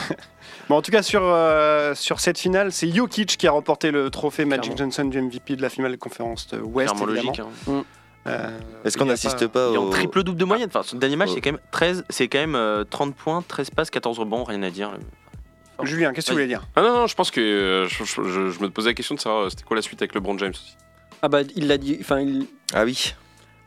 [0.70, 4.10] Bon, en tout cas, sur, euh, sur cette finale, c'est Jokic qui a remporté le
[4.10, 4.78] trophée Magic Clairement.
[4.78, 6.58] Johnson du MVP de la finale de conférence de.
[6.58, 7.08] Clairement évidemment.
[7.08, 7.40] logique.
[7.70, 7.84] hein.
[8.28, 9.90] Euh, Est-ce qu'on n'assiste pas, Il est en au.
[9.90, 10.68] triple double de moyenne.
[10.70, 11.36] Enfin, son dernier match, Oh.
[11.36, 14.64] c'est quand même 13, c'est quand même euh, 30 points, 13 passes, 14 rebonds, rien
[14.64, 14.92] à dire.
[15.84, 16.64] Julien, qu'est-ce que tu voulais dire?
[16.76, 19.16] Ah non, non, je pense que euh, je, je- je- je me posais la question
[19.16, 20.78] de savoir euh, c'était quoi la suite avec LeBron James aussi?
[21.22, 23.14] Ah bah, il l'a dit, enfin, il- Ah oui.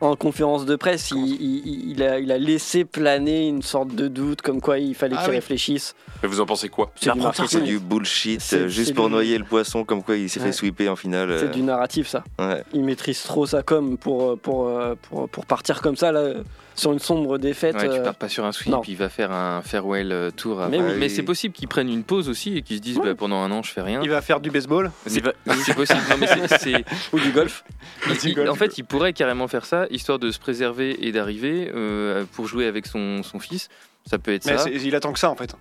[0.00, 4.08] En conférence de presse, il, il- il a, il a laissé planer une sorte de
[4.08, 5.36] doute comme quoi il fallait Ah qu'il oui.
[5.36, 5.94] réfléchisse.
[6.22, 7.62] Mais vous en pensez quoi C'est du marketing.
[7.62, 10.46] du bullshit, euh, juste pour du- noyer le poisson, comme quoi il s'est Ouais.
[10.46, 11.34] fait sweeper en finale.
[11.38, 12.24] C'est euh, du narratif, ça.
[12.38, 12.62] ouais.
[12.74, 16.34] Il maîtrise trop sa com pour, euh, pour, euh, pour, pour partir comme ça, là,
[16.76, 17.74] sur une sombre défaite.
[17.76, 18.82] Ouais, tu euh, pars pas sur un sweep, non.
[18.86, 20.62] il va faire un farewell euh, tour.
[20.70, 20.92] Mais oui.
[20.98, 23.50] mais c'est possible qu'ils prennent une pause aussi et qu'ils se disent bah, pendant un
[23.50, 24.00] an je fais rien.
[24.02, 24.90] Il va faire du baseball.
[25.06, 25.22] C'est
[25.64, 26.00] c'est possible.
[26.10, 26.26] Non, mais
[27.12, 27.64] Ou du golf.
[28.08, 28.50] il- Du il- golf.
[28.50, 32.46] en fait, il pourrait carrément faire ça, histoire de se préserver et d'arriver euh, pour
[32.46, 33.68] jouer avec son, son fils.
[34.08, 34.70] Ça peut être Mais ça.
[34.70, 35.54] il attend que ça en fait.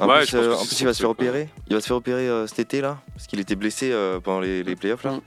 [0.00, 1.48] En Ouais, plus, euh, en plus, il va se faire opérer.
[1.68, 4.40] Il va se faire opérer euh, cet été là, parce qu'il était blessé euh, pendant
[4.40, 5.12] les, les playoffs là.
[5.12, 5.20] Mm.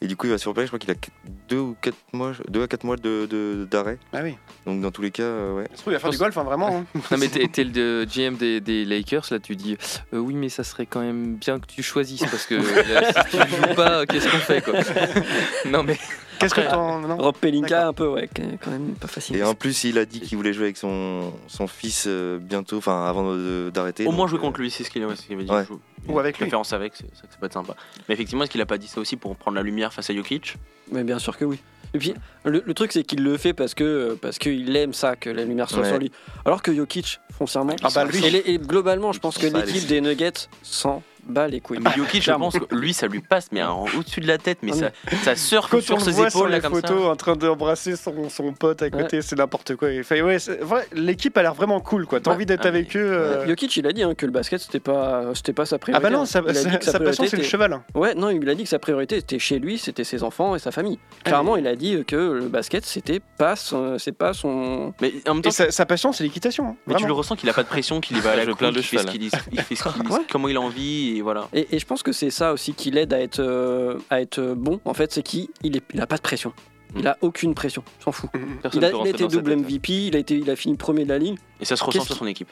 [0.00, 0.66] Et du coup, il va se faire opérer.
[0.66, 1.10] Je crois qu'il a qu-
[1.48, 3.98] deux ou quatre mois, deux à quatre mois de de- d'arrêt.
[4.12, 4.36] Ah oui.
[4.66, 5.64] Donc dans tous les cas, euh, ouais.
[5.70, 6.84] Ça se trouve, il va faire du golf, hein, vraiment.
[6.94, 7.00] hein.
[7.10, 9.76] Non mais t'es le GM des, des Lakers, là tu dis
[10.14, 13.38] euh, oui mais ça serait quand même bien que tu choisisses parce que si tu
[13.38, 14.74] joues pas, qu'est-ce qu'on fait quoi?
[15.68, 15.98] Non mais
[16.38, 17.00] Qu'est-ce que t'en.
[17.00, 18.28] non Rob Pelinka, un peu, ouais,
[18.62, 19.36] quand même pas facile.
[19.36, 22.78] Et en plus, il a dit qu'il voulait jouer avec son, son fils euh, bientôt,
[22.78, 23.34] enfin avant
[23.70, 24.06] d'arrêter.
[24.06, 25.50] Au moins jouer euh, contre lui, c'est ce qu'il ouais, ce qu'il avait dit.
[25.50, 25.64] Ouais.
[26.08, 26.44] Ou avec lui.
[26.44, 27.74] Préférence avec, c'est ça que ça peut être sympa.
[28.08, 30.14] Mais effectivement, est-ce qu'il a pas dit ça aussi pour prendre la lumière face à
[30.14, 30.56] Jokic?
[30.92, 31.58] Mais bien sûr que oui.
[31.94, 32.14] Et puis,
[32.44, 35.44] le, le truc, c'est qu'il le fait parce que parce qu'il aime ça, que la
[35.44, 35.88] lumière soit Ouais.
[35.88, 36.12] sur lui.
[36.44, 38.24] Alors que Jokic, foncièrement, Ah bah, lui.
[38.24, 41.78] et, les- et globalement, je pense que l'équipe des Nuggets s'en bat les couilles.
[41.80, 43.62] Mais Jokic, je pense que lui, ça lui passe, mais
[43.96, 46.30] au-dessus de la tête, mais Ah ça, ça surfe Quand on sur le ses voit
[46.30, 47.08] sur épaules, les là, comme photos ça.
[47.10, 49.88] en train d'embrasser son, son pote à côté, c'est n'importe quoi.
[50.00, 52.20] Enfin, ouais, c'est- vrai, L'équipe a l'air vraiment cool, quoi.
[52.20, 52.36] T'as Ouais.
[52.36, 53.12] envie d'être Ah, avec mais- eux.
[53.12, 55.78] euh, Jokic, il a dit hein, que le basket, c'était pas, c'était pas sa Ah
[55.78, 56.02] priorité.
[56.02, 56.26] bah non, hein.
[56.26, 57.72] sa, passion, c'est le cheval.
[57.72, 57.82] hein.
[57.94, 60.58] Ouais, non, il a dit que sa priorité était chez lui, c'était ses enfants et
[60.58, 60.98] sa famille.
[61.24, 64.92] Clairement, il a dit que le basket, c'était pas son, c'est pas son.
[65.00, 66.68] Mais en même temps, Et sa, sa passion, c'est l'équitation.
[66.70, 68.44] hein, mais tu le ressens qu'il a pas de pression, qu'il y va à la
[68.44, 69.06] fait ce cheval.
[69.06, 70.20] qu'il il fait ce qu'il- Ouais.
[70.30, 71.48] comment il a envie, et voilà.
[71.52, 74.40] Et, et je pense que c'est ça aussi qui l'aide à être, euh, à être
[74.56, 74.80] bon.
[74.84, 76.52] En fait, c'est qu'il il est- il a pas de pression.
[76.96, 78.30] Il a aucune pression, s'en fout.
[78.62, 79.58] personne Il a, il été double tête.
[79.60, 81.38] MVP, il a, été, il a fini premier de la ligue.
[81.60, 82.48] Et ça se ressent sur son équipe.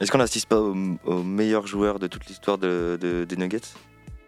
[0.00, 3.60] Est-ce qu'on n'assiste pas au, au meilleur joueur de toute l'histoire de, de- des Nuggets?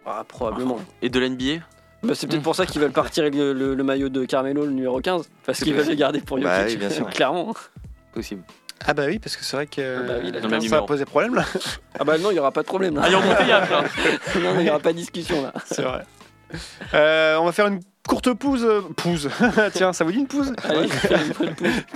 [0.05, 0.79] Ah, probablement.
[1.01, 1.63] Et de l'NBA
[2.03, 4.65] Bah, c'est peut-être pour ça qu'ils veulent partir avec le, le- le maillot de Carmelo,
[4.65, 5.27] le numéro 15.
[5.45, 6.51] Parce qu'ils veulent le garder pour Jokic.
[6.51, 7.07] Bah oui, bien sûr.
[7.09, 7.53] Clairement.
[8.13, 8.43] Possible.
[8.85, 10.81] Ah bah oui, parce que c'est vrai que Ah bah oui, là, euh, ça va
[10.83, 11.43] poser problème là.
[11.99, 12.95] Ah bah non, il n'y aura pas de problème.
[12.95, 13.01] Là.
[13.03, 13.83] Ah, il y a embouteillage, là.
[14.41, 15.53] non, il n'y aura pas de discussion là.
[15.65, 16.03] C'est vrai.
[16.93, 18.63] Euh, on va faire une courte pause.
[18.65, 19.29] euh, Pause.
[19.73, 20.53] Tiens, ça vous dit une pause?
[20.63, 21.47] Allez, une pause.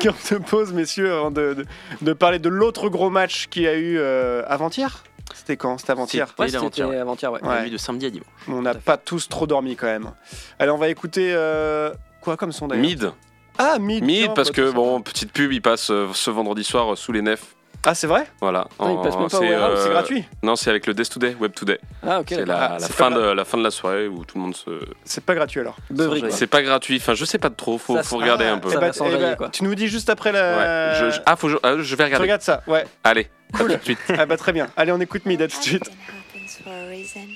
[0.01, 1.65] Courte pause, messieurs, avant de, de-
[2.01, 5.03] de parler de l'autre gros match qu'il y a eu euh, avant-hier?
[5.33, 5.77] C'était quand?
[5.79, 6.27] C'était avant-hier.
[6.27, 6.97] C'était Ouais, c'était ouais.
[6.97, 7.39] avant-hier, ouais.
[7.43, 7.69] On a Ouais.
[7.69, 8.27] de samedi à dimanche.
[8.47, 10.11] On n'a pas tous trop dormi quand même.
[10.59, 12.85] Allez, on va écouter euh, quoi comme son d'ailleurs?
[12.85, 13.11] Mid.
[13.57, 14.03] Ah, Mid.
[14.03, 17.11] Mid, parce bah, que, bon, petite pub, il passe euh, ce vendredi soir euh, sous
[17.11, 17.55] les nefs.
[17.85, 18.25] Ah, c'est vrai?
[18.39, 18.67] Voilà.
[18.79, 20.23] Ah, il passe même pas au c'est, warehouse, C'est euh, gratuit.
[20.41, 21.79] Non, c'est avec le Death Today, Web Today.
[22.01, 22.53] Ah, ok, c'est d'accord.
[22.55, 24.43] la, Ah, la c'est fin pas de, la fin de la soirée où tout le
[24.43, 24.69] monde se.
[25.03, 25.75] C'est pas gratuit alors.
[25.93, 26.29] Quoi.
[26.29, 26.95] C'est pas gratuit.
[26.95, 27.77] Enfin, je sais pas trop.
[27.77, 28.69] Faut, Ça, faut c'est- regarder ah, un peu.
[28.69, 29.49] ça Eh va bah, s'enjailler, eh bah, quoi.
[29.49, 30.93] Tu nous dis juste après la.
[30.93, 30.99] Ouais.
[31.11, 32.23] Je, je- ah, faut, je, ah, je vais Tu regarder.
[32.23, 32.85] regardes ça, ouais.
[33.03, 33.27] Allez.
[33.53, 33.99] à tout de suite.
[34.17, 34.67] Ah bah très bien.
[34.77, 35.83] Allez, on écoute Mid, à tout de suite.
[35.83, 37.27] Everything happens for a reason.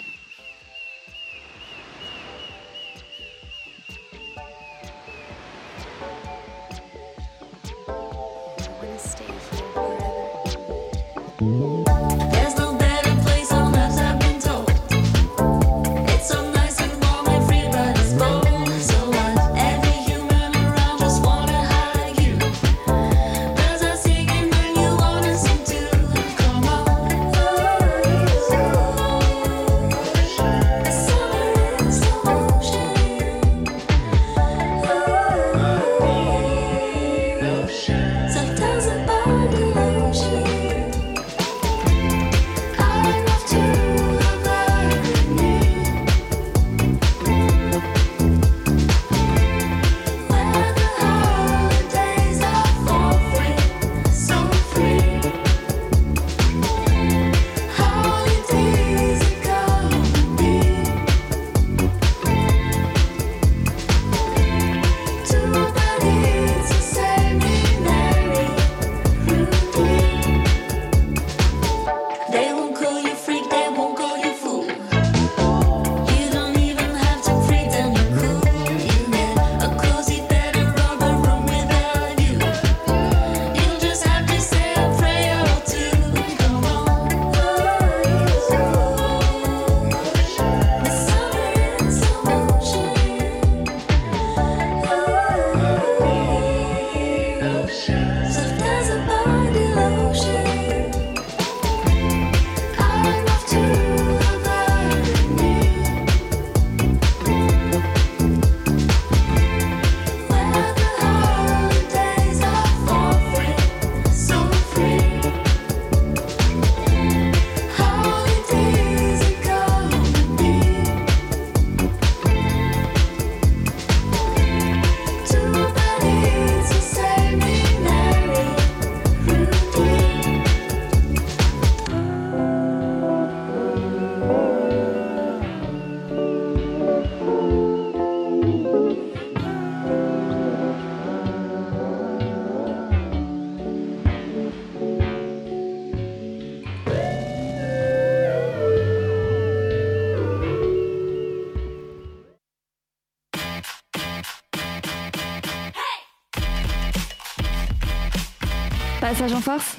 [159.01, 159.75] Passage en force,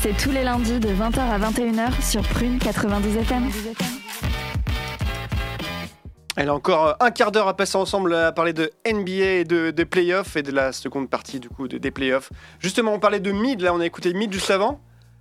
[0.00, 3.48] c'est tous les lundis de 20h à 21h sur Prune 92 FM.
[6.38, 9.10] Elle a encore euh, un quart d'heure à passer ensemble à parler de NBA
[9.40, 12.30] et de, des playoffs et de la seconde partie du coup de- des playoffs.
[12.60, 14.80] Justement, on parlait de mid, là on a écouté mid juste avant.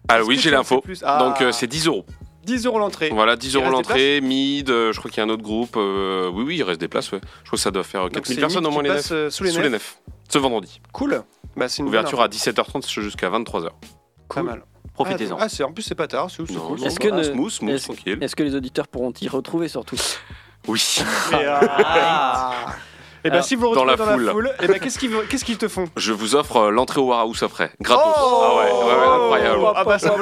[0.09, 0.83] Ah oui, j'ai l'info.
[1.03, 1.19] Ah.
[1.19, 2.05] Donc euh, c'est 10 euros.
[2.45, 3.09] 10 euros l'entrée.
[3.13, 5.77] Voilà, 10 Il euros l'entrée, mid, euh, je crois qu'il y a un autre groupe.
[5.77, 7.21] euh, oui, oui, il reste des places, ouais.
[7.43, 9.29] Je crois que ça doit faire euh, Donc 4000 c'est personnes au moins les nefs.
[9.29, 9.97] sous les nefs.
[10.29, 10.81] Ce vendredi.
[10.91, 11.23] Cool.
[11.55, 13.69] Bah, c'est une bonne Ouverture à 17h30 jusqu'à 23h.
[14.33, 14.63] Pas mal.
[14.93, 15.37] Profitez-en.
[15.39, 16.83] Ah, c'est en plus c'est pas tard, c'est cool.
[16.83, 18.17] Est-ce que voilà, ne- smooth, smooth, est-ce- tranquille.
[18.21, 19.97] Est-ce que les auditeurs pourront y retrouver surtout
[20.67, 20.81] Oui.
[21.31, 21.59] Et, euh,
[23.23, 24.31] Et ben Alors, si vous le dans retrouvez la dans la foule.
[24.31, 27.07] foule, et ben qu'est-ce qu'ils qu'est-ce qu'ils te font Je vous offre euh, l'entrée au
[27.07, 27.71] warehouse après.
[27.81, 28.05] Gratos.
[28.05, 29.61] Oh ah ouais, ouais, ouais, incroyable.
[29.75, 30.13] Ah bah ça.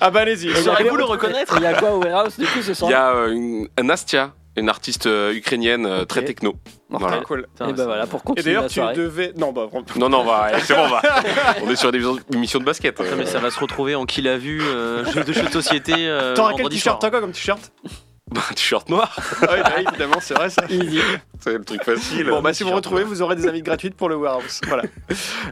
[0.00, 0.50] Ah bah allez-y.
[0.62, 2.96] Saurez-vous le reconnaître Il y a quoi au warehouse du coup ce soir Il y
[2.96, 6.54] a euh, une, Nastia, une artiste euh, ukrainienne euh, très techno.
[6.90, 7.20] Voilà.
[7.20, 7.46] Cool.
[7.66, 8.94] Et bah voilà pour Et continuer d'ailleurs la tu soirée.
[8.94, 10.82] devais non bah Non, non, bah, c'est bon.
[11.64, 12.02] On est sur des
[12.34, 13.00] émissions de basket.
[13.16, 15.94] Mais ça va se retrouver en qui l'a vu, euh, jeu de jeu de société.
[15.96, 16.98] Euh, T'auras quel vendredi t-shirt soir.
[16.98, 17.72] T'as quoi comme t-shirt
[18.30, 19.14] Bah, t-shirt noir.
[19.42, 20.64] Ah oui, bah, évidemment, c'est vrai ça.
[20.70, 21.00] Easy.
[21.40, 22.28] C'est le truc facile.
[22.30, 24.60] Bon bah si vous retrouvez, vous aurez des invites gratuites pour le warehouse.
[24.68, 24.84] Voilà.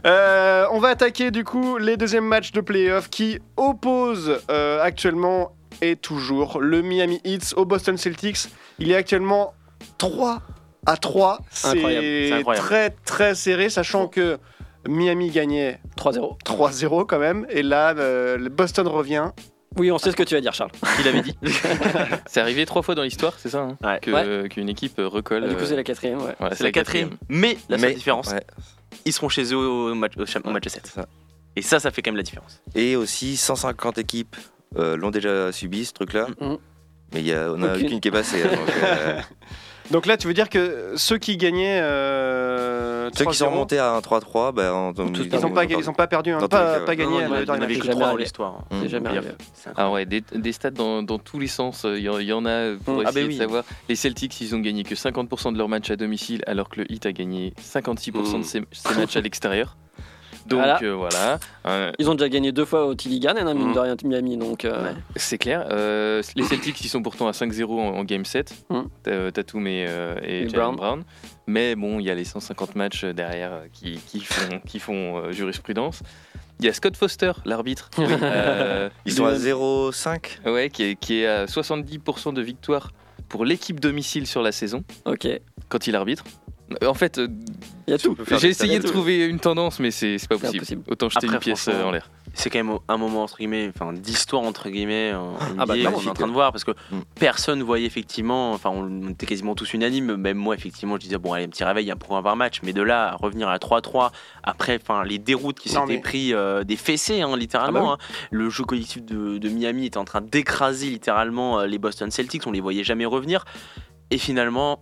[0.05, 5.51] Euh, on va attaquer du coup les deuxièmes matchs de playoff qui opposent euh, actuellement
[5.81, 8.47] et toujours le Miami Heat au Boston Celtics.
[8.79, 9.53] Il est actuellement
[9.97, 10.41] 3
[10.85, 11.39] à 3.
[11.63, 12.05] Incroyable,
[12.45, 14.37] c'est très très serré, sachant que
[14.87, 16.37] Miami gagnait 3-0.
[16.43, 17.45] 3-0 quand même.
[17.49, 19.31] Et là, euh, le Boston revient.
[19.77, 20.71] Oui, on sait ce que tu vas dire, Charles.
[20.99, 21.37] Il avait dit.
[22.25, 23.99] C'est arrivé trois fois dans l'histoire, c'est ça hein Ouais.
[24.01, 25.43] Que- Qu'une équipe recolle.
[25.45, 26.35] Ah, du coup, euh, c'est la quatrième, ouais.
[26.53, 27.11] C'est la quatrième.
[27.29, 28.43] Mais la seule Mais- différence, ouais.
[29.05, 30.87] ils seront chez eux au match, au cha- au match 7.
[30.87, 31.05] ça.
[31.55, 32.61] Et ça, ça fait quand même la différence.
[32.75, 34.35] Et aussi 150 équipes
[34.77, 36.27] euh, l'ont déjà subi ce truc-là.
[36.39, 36.57] Mhm.
[37.13, 37.85] Mais il y a, on a Aucune.
[37.87, 38.41] aucune qui est passée.
[38.43, 39.19] hein, donc, euh,
[39.91, 43.77] Donc là, tu veux dire que ceux qui gagnaient euh, ceux qui sont 3-0, remontés
[43.79, 46.79] à un 3-3, ben, on- ils n'ont pas, ils ont pas perdu, hein, pas, cas,
[46.85, 47.79] pas gagné Non, en a- il y en dernier avait match.
[47.81, 48.53] que jamais 3 dans l'histoire.
[48.71, 48.75] Mm.
[48.83, 49.27] C'est jamais arrivé.
[49.75, 52.45] Ah ouais, des, des stats dans, dans tous les sens, il y, en- y en
[52.45, 53.03] a pour Mm.
[53.05, 53.35] Ah essayer bah oui.
[53.35, 53.63] de savoir.
[53.89, 56.89] Les Celtics, ils ont gagné que 50% de leurs matchs à domicile, alors que le
[56.89, 59.75] Heat a gagné 56% de ses, ses matchs à l'extérieur.
[60.51, 60.79] Donc Voilà.
[60.83, 63.73] euh, voilà, Euh, Ils ont déjà gagné deux fois au Garden, hein, mine Mhm.
[63.73, 64.37] de rien, Miami.
[64.37, 64.95] Donc, euh, Ouais.
[65.15, 65.65] c'est clair.
[65.71, 68.81] Euh, les Celtics, ils sont pourtant à 5-0 en, en Game 7, Mm.
[69.07, 70.75] euh, Tatum et, euh, et Brown.
[70.75, 71.03] Brown.
[71.47, 75.31] Mais bon, il y a les 150 matchs derrière qui, qui font, qui font euh,
[75.31, 76.01] jurisprudence.
[76.59, 77.89] Il y a Scott Foster, l'arbitre.
[77.97, 80.39] Euh, Ils sont à de- 0,5.
[80.45, 82.91] Ouais, qui est, qui est à 70% de victoire
[83.29, 85.27] pour l'équipe domicile sur la saison ok.
[85.69, 86.23] Quand il arbitre.
[86.85, 87.27] En fait, euh,
[87.87, 88.15] y a tout.
[88.39, 90.57] j'ai essayé de trouver une tendance, mais c'est c'est pas possible.
[90.57, 90.83] impossible.
[90.87, 92.09] Autant jeter Après, une pièce euh, en l'air.
[92.33, 95.75] C'est quand même un moment entre guillemets, enfin d'histoire entre guillemets en NBA Ah bah,
[95.75, 96.99] qu'on est en train de voir parce que Mm.
[97.19, 101.33] personne voyait effectivement, enfin on était quasiment tous unanimes, même moi effectivement je disais bon
[101.33, 103.49] allez un petit réveil, il y a pour avoir match, mais de là à revenir
[103.49, 104.11] à 3-3
[104.43, 108.03] après, enfin les déroutes qui s'étaient mais- pris euh, des fessées hein, littéralement, Ah bah
[108.03, 108.27] hein.
[108.31, 112.47] le jeu collectif de, de Miami était en train d'écraser littéralement euh, les Boston Celtics,
[112.47, 113.43] on les voyait jamais revenir
[114.09, 114.81] et finalement,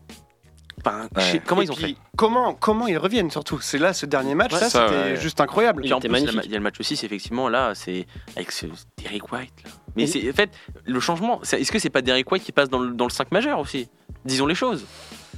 [0.86, 1.42] Ouais.
[1.46, 3.60] comment Et ils ont puis, fait Comment, comment ils reviennent surtout?
[3.62, 5.16] C'est là, ce dernier match, Ouais, ça, ça, c'était ouais.
[5.18, 5.84] juste incroyable.
[5.86, 6.36] Il y a le magnifique.
[6.36, 8.06] ma- il y a le match aussi, c'est effectivement là, c'est
[8.36, 8.66] avec ce
[9.04, 9.54] Derek White.
[9.66, 9.72] Là.
[9.96, 10.50] Mais c'est en fait
[10.86, 11.40] le changement.
[11.44, 13.60] c'est- Est-ce que c'est pas Derek White qui passe dans le, dans le 5 majeur
[13.60, 13.88] aussi?
[14.26, 14.86] Disons les choses.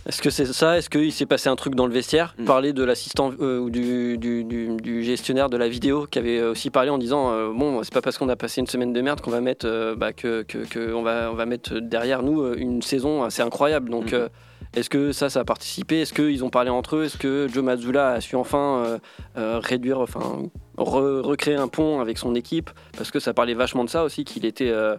[0.08, 0.80] Est-ce que c'est ça?
[0.80, 2.34] Est-ce qu'il s'est passé un truc dans le vestiaire?
[2.40, 2.46] Mm.
[2.46, 6.42] Parler de l'assistant euh, ou du, du, du- du gestionnaire de la vidéo qui avait
[6.42, 9.02] aussi parlé en disant euh, bon c'est pas parce qu'on a passé une semaine de
[9.02, 12.24] merde qu'on va mettre euh, bah, que, que, que on va on va mettre derrière
[12.24, 13.92] nous euh, une saison assez incroyable.
[13.92, 14.30] Donc Mhm.
[14.74, 16.02] Est-ce que ça ça a participé?
[16.02, 17.04] Est-ce qu'ils ont parlé entre eux?
[17.06, 19.00] Est-ce que Joe Mazzulla a su enfin euh,
[19.38, 20.44] euh, réduire enfin
[20.78, 22.70] re- recréer un pont avec son équipe?
[22.98, 24.96] Parce que ça parlait vachement de ça aussi qu'il était euh,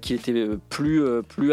[0.00, 1.52] qu'il était plus plus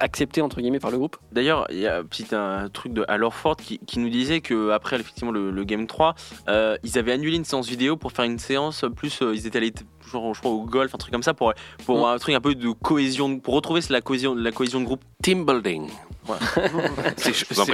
[0.00, 1.16] accepté entre guillemets par le groupe.
[1.32, 4.70] D'ailleurs, il y a un petit un truc de Al Horford qui, nous disait que
[4.70, 6.14] après effectivement le, game 3,
[6.48, 9.20] euh, ils avaient annulé une séance vidéo pour faire une séance plus.
[9.20, 9.72] ils étaient allés
[10.10, 11.52] genre je crois au golf, un truc comme ça pour
[11.86, 12.10] pour Mm.
[12.10, 15.02] un truc un peu de cohésion, pour retrouver la cohésion la cohésion de groupe.
[15.22, 15.88] Team building.
[17.16, 17.64] C'est chaud,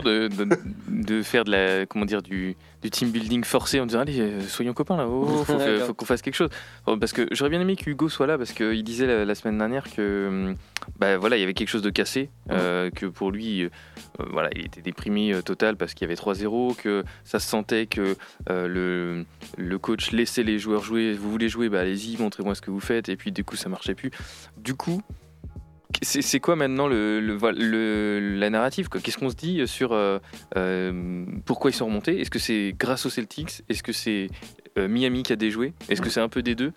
[0.02, 0.48] de, de,
[0.88, 4.40] de faire de la, comment dire, du, du team building forcé en disant allez, euh,
[4.42, 6.50] soyons copains là, oh, faut, faut qu'on fasse quelque chose.
[6.86, 9.58] Oh, Parce que j'aurais bien aimé qu'Hugo soit là parce qu'il disait la, la semaine
[9.58, 10.56] dernière que hum,
[10.98, 13.68] bah, voilà, il y avait quelque chose de cassé, euh, que pour lui, euh,
[14.30, 17.86] voilà, il était déprimé euh, total parce qu'il y avait 3-0, que ça se sentait
[17.86, 18.16] que
[18.48, 19.24] euh, le,
[19.56, 21.12] le coach laissait les joueurs jouer.
[21.14, 23.08] Vous voulez jouer, bah allez-y, montrez-moi ce que vous faites.
[23.08, 24.10] Et puis du coup, ça marchait plus.
[24.56, 25.02] Du coup,
[26.02, 30.18] c'est quoi maintenant le, le- voilà, le- la narrative Qu'est-ce qu'on se dit sur euh,
[30.56, 32.20] euh, pourquoi ils sont remontés?
[32.20, 33.62] Est-ce que c'est grâce aux Celtics?
[33.68, 34.28] Est-ce que c'est
[34.76, 35.72] euh, Miami qui a déjoué?
[35.88, 36.72] Est-ce que c'est un peu des deux?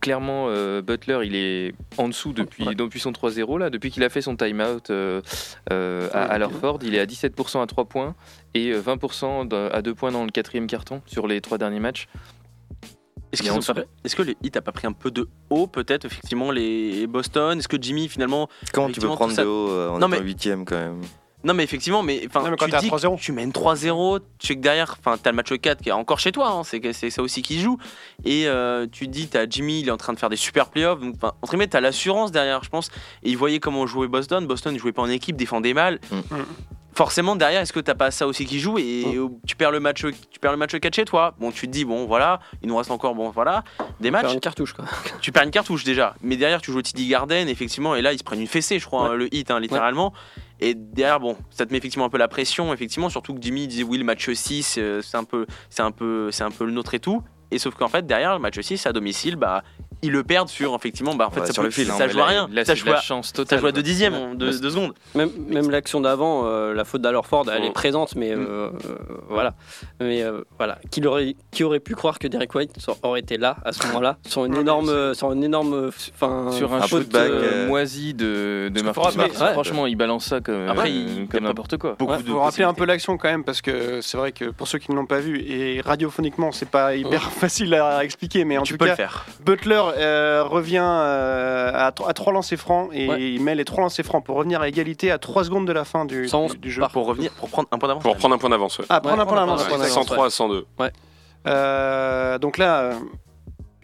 [0.00, 0.48] Clairement,
[0.82, 4.36] Butler, il est en dessous depuis, depuis son 3-0 là, depuis qu'il a fait son
[4.36, 5.20] time-out à,
[6.12, 8.14] à Lorford, il est à 17% à 3 points
[8.54, 11.80] et euh, 20% de- à 2 points dans le quatrième carton sur les trois derniers
[11.80, 12.08] matchs.
[13.32, 16.04] Est-ce qu'ils ont pas- que le Heat a pas pris un peu de haut peut-être
[16.04, 17.58] effectivement les Boston?
[17.58, 20.08] Est-ce que Jimmy finalement Comment tu peux prendre ça- de haut euh, en Non, étant
[20.08, 21.00] mais- huitième quand même?
[21.42, 23.16] Non mais effectivement, mais enfin, Non, mais quand tu t'es à dis 3-0.
[23.16, 25.92] que tu mènes 3-0, tu sais que derrière, enfin, t'as le match 4 qui est
[25.92, 27.78] encore chez toi, hein, c'est que- c'est ça aussi qui joue.
[28.26, 31.00] Et euh, tu dis, t'as Jimmy, il est en train de faire des super playoffs,
[31.00, 32.88] donc enfin, entre guillemets, t'as l'assurance derrière, je pense.
[33.22, 34.46] Et il voyait comment jouait Boston.
[34.46, 35.98] Boston, il jouait pas en équipe, défendait mal.
[36.12, 36.16] Mm.
[36.92, 39.04] Forcément, derrière, est-ce que t'as pas ça aussi qui joue et
[39.46, 41.34] tu perds le match, tu perds le match 4 chez toi.
[41.38, 43.62] Bon, tu te dis, bon, voilà, il nous reste encore, bon, voilà,
[44.00, 44.84] des matchs Faire une cartouche quoi.
[45.20, 46.14] tu perds une cartouche déjà.
[46.22, 48.78] Mais derrière, tu joues au TD Garden, effectivement, et là, ils se prennent une fessée,
[48.78, 49.08] je crois, Ouais.
[49.10, 50.12] hein, le hit, hein, littéralement.
[50.58, 53.66] Et derrière, bon, ça te met effectivement un peu la pression, effectivement, surtout que Jimmy
[53.66, 56.64] disait oui, le match 6, euh, c'est un peu, c'est un peu, c'est un peu
[56.66, 57.22] le nôtre et tout.
[57.52, 59.62] Et sauf qu'en fait, derrière, le match 6, à domicile, bah,
[60.02, 62.06] ils le perdent sur, effectivement, bah, en fait, Ouais, ça, sur peut- le fil, ça
[62.06, 62.48] mais joue là, à rien.
[62.52, 63.60] Là, ça joue de la à, chance ça totale.
[63.60, 64.34] joue à deux dixièmes, Ouais.
[64.36, 64.92] de, deux secondes.
[65.14, 67.66] Même, même l'action d'avant, euh, la faute d'Alorford, elle Mm.
[67.66, 68.70] est présente, mais euh, euh,
[69.28, 69.54] voilà.
[70.00, 72.72] Mais euh, voilà, qui aurait, qui aurait pu croire que Derek White
[73.02, 76.86] aurait été là à ce moment-là, sur une énorme, sur une énorme, enfin, Sur un
[76.86, 77.06] shoot
[77.68, 79.26] moisi de, de Marcus Smart.
[79.28, 79.52] ouais.
[79.52, 81.96] Franchement, il balance ça comme, Après, euh, il- il comme n'importe quoi.
[81.98, 84.46] Beaucoup Ouais, de faut rappeler un peu l'action quand même parce que c'est vrai que
[84.46, 88.44] pour ceux qui ne l'ont pas vu et radiophoniquement c'est pas hyper facile à expliquer
[88.44, 89.26] mais en tout cas le faire.
[89.44, 93.22] Butler euh, revient euh, à, à 3 lancers francs et Ouais.
[93.22, 95.84] il met les 3 lancers francs pour revenir à égalité à 3 secondes de la
[95.84, 96.82] fin du, du, du jeu.
[96.92, 98.02] Pour revenir, pour prendre un point d'avance.
[98.02, 98.78] Pour prendre un point d'avance.
[98.78, 98.84] ouais.
[98.88, 99.62] Ah, prendre Ouais, un point d'avance.
[99.64, 99.94] point ouais, d'avance.
[99.94, 100.04] d'accord.
[100.08, 100.66] 103 à 102.
[101.46, 102.94] Euh, donc là, euh,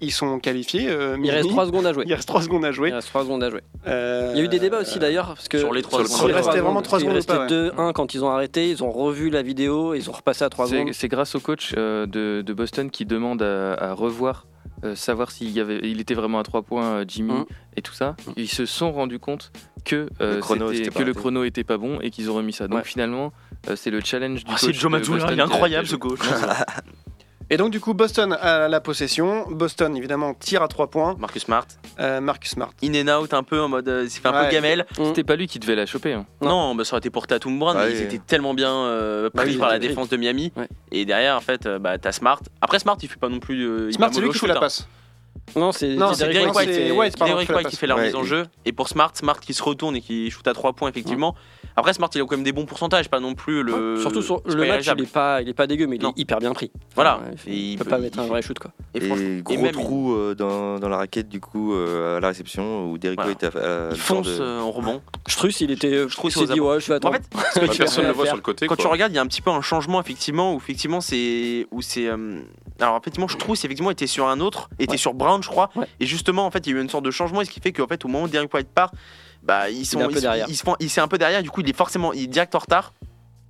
[0.00, 0.88] ils sont qualifiés.
[0.90, 1.48] euh, Il reste Miami.
[1.50, 2.04] 3 secondes à jouer.
[2.07, 2.90] Il reste 3 secondes à jouer.
[2.90, 3.62] Il reste 3 secondes à jouer.
[3.86, 6.02] Euh, Il y a eu des débats aussi d'ailleurs parce que Sur les trois Sur
[6.02, 6.20] le secondes.
[6.20, 7.70] premier, Il restait vraiment 3 Il secondes ou restait pas, ouais.
[7.90, 10.66] 2-1 quand ils ont arrêté, ils ont revu la vidéo, ils ont repassé à 3
[10.66, 10.92] C'est secondes.
[10.92, 14.46] c'est grâce au coach euh, de, de Boston qui demande à, à revoir,
[14.84, 17.44] euh, savoir s'il y avait, il était vraiment à 3 points, euh, Jimmy Mhm.
[17.76, 18.16] et tout ça.
[18.36, 19.52] Ils se sont rendus compte
[19.84, 22.52] que, euh, Le chrono, pas que le chrono était pas bon et qu'ils ont remis
[22.52, 22.68] ça.
[22.68, 22.84] Donc Ouais.
[22.84, 23.32] finalement,
[23.68, 24.60] euh, c'est le challenge du Ah, coach.
[24.60, 26.20] c'est Joe Boston il est incroyable ce coach.
[27.49, 29.44] Et donc du coup, Boston a la possession.
[29.49, 31.14] Boston, évidemment, tire à 3 points.
[31.18, 31.66] Marcus Smart.
[32.01, 32.70] Euh, Marcus Smart.
[32.82, 33.88] In and out un peu en mode.
[33.88, 34.47] euh, il s'est fait un Ouais.
[34.49, 34.84] peu gamelle.
[34.97, 36.12] C'était pas lui qui devait la choper.
[36.14, 36.26] hein.
[36.42, 37.99] Non, bah, ça aurait été pour Tatum Brown, Bah mais oui.
[38.01, 40.53] ils étaient tellement bien euh, Bah pris oui, par la défense de Miami.
[40.57, 40.66] Ouais.
[40.90, 42.40] Et derrière, en fait, euh, bah, t'as Smart.
[42.61, 43.62] Après, Smart, il fait pas non plus.
[43.64, 44.88] euh, Smart, c'est lui qui fait la passe.
[45.55, 47.14] Non, c'est Non, Derek White, qui fait la White
[47.47, 47.76] qui passe.
[47.76, 48.47] fait la Ouais, remise en jeu.
[48.64, 51.36] Et pour Smart, Smart qui se retourne et qui shoot à 3 points, effectivement.
[51.78, 54.00] Après, Smart, il a quand même des bons pourcentages, pas non plus le.
[54.00, 56.10] Surtout sur le match, il est pas, il est pas dégueu, mais il Non.
[56.16, 56.70] est hyper bien pris.
[56.94, 57.20] Voilà.
[57.46, 58.70] Il, Et il peut peut- pas mettre un vrai shoot quoi.
[58.94, 62.28] Et, Et gros même, trou euh, dans, dans la raquette du coup euh, à la
[62.28, 63.30] réception où Derrick Voilà.
[63.32, 65.02] White a, a il, fonce de- euh, en rebond.
[65.26, 66.08] Struss, il était.
[66.08, 67.16] Struss, il s'est dit, ouais, je vais En attendre.
[67.16, 68.66] fait, Ce que tu Personne le voit sur le côté.
[68.66, 71.66] Quand tu regardes, il y a un petit peu un changement effectivement où effectivement c'est
[71.70, 75.48] où c'est alors effectivement je trouve effectivement était sur un autre était sur Brown je
[75.48, 75.70] crois
[76.00, 77.60] et justement en fait il y a eu une sorte de changement et ce qui
[77.60, 78.90] fait qu'en fait au moment où Derrick White part
[79.43, 80.47] bah ils sont est un peu ils, se- derrière.
[80.49, 82.59] ils il c'est un peu derrière du coup il est forcément il est direct en
[82.59, 82.93] retard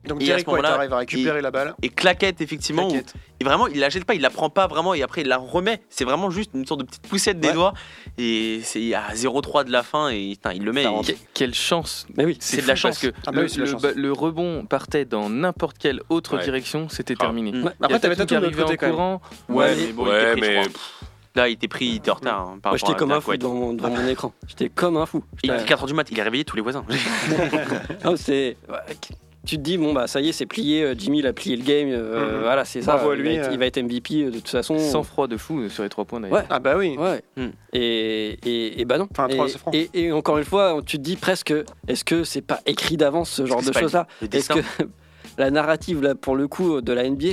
[0.06, 1.74] Donc Et à Derek ce White moment-là, arrive à récupérer la balle.
[1.82, 2.94] et claquette effectivement où-
[3.40, 5.36] et vraiment il la jette pas il la prend pas vraiment et après il la
[5.36, 7.54] remet c'est vraiment juste une sorte de petite poussette des Ouais.
[7.54, 7.74] doigts
[8.16, 12.06] et c'est à 0-3 de la fin et putain, il le met et- Quelle chance
[12.16, 12.36] Mais oui.
[12.40, 12.98] C'est de la parce chance.
[13.00, 16.44] que Ah bah le, oui, le le rebond partait dans n'importe quelle autre Ouais.
[16.44, 17.24] direction, c'était Ah.
[17.24, 17.50] terminé.
[17.52, 17.54] Mm.
[17.80, 19.20] Il Après, t'avais arrivait l'autre côté, en courant.
[19.48, 21.05] ouais, mais bon, il Ouais, était pris, je mais crois.
[21.36, 23.36] Là il était pris il était en retard hein, par Moi, j'étais comme un fou
[23.36, 24.32] devant mon, devant mon écran.
[24.48, 25.22] J'étais comme un fou.
[25.42, 26.84] il était 4h du mat il a réveillé tous les voisins
[28.16, 28.96] c'est- ouais,
[29.44, 30.82] Tu te dis, bon, bah ça y est, c'est plié.
[30.82, 31.88] euh, Jimmy, il a plié le game.
[31.88, 32.42] euh, Mhm.
[32.42, 32.94] Voilà, c'est ça.
[32.94, 33.52] À il, lui, va être, euh.
[33.52, 34.76] il va être MVP euh, de toute façon.
[34.76, 36.38] Sans froid de fou euh, sur les trois points d'ailleurs.
[36.38, 36.44] Ouais.
[36.50, 36.96] Ah bah oui.
[36.98, 37.22] Ouais.
[37.36, 37.50] Hmm.
[37.72, 39.06] Et, et, et bah non.
[39.08, 39.70] Enfin, et, trois, c'est franc.
[39.72, 41.54] et, et encore une fois, tu te dis presque,
[41.86, 44.58] est-ce que c'est pas écrit d'avance ce genre de choses-là le Est-ce que
[45.38, 47.28] la narrative là pour le coup de la NBA,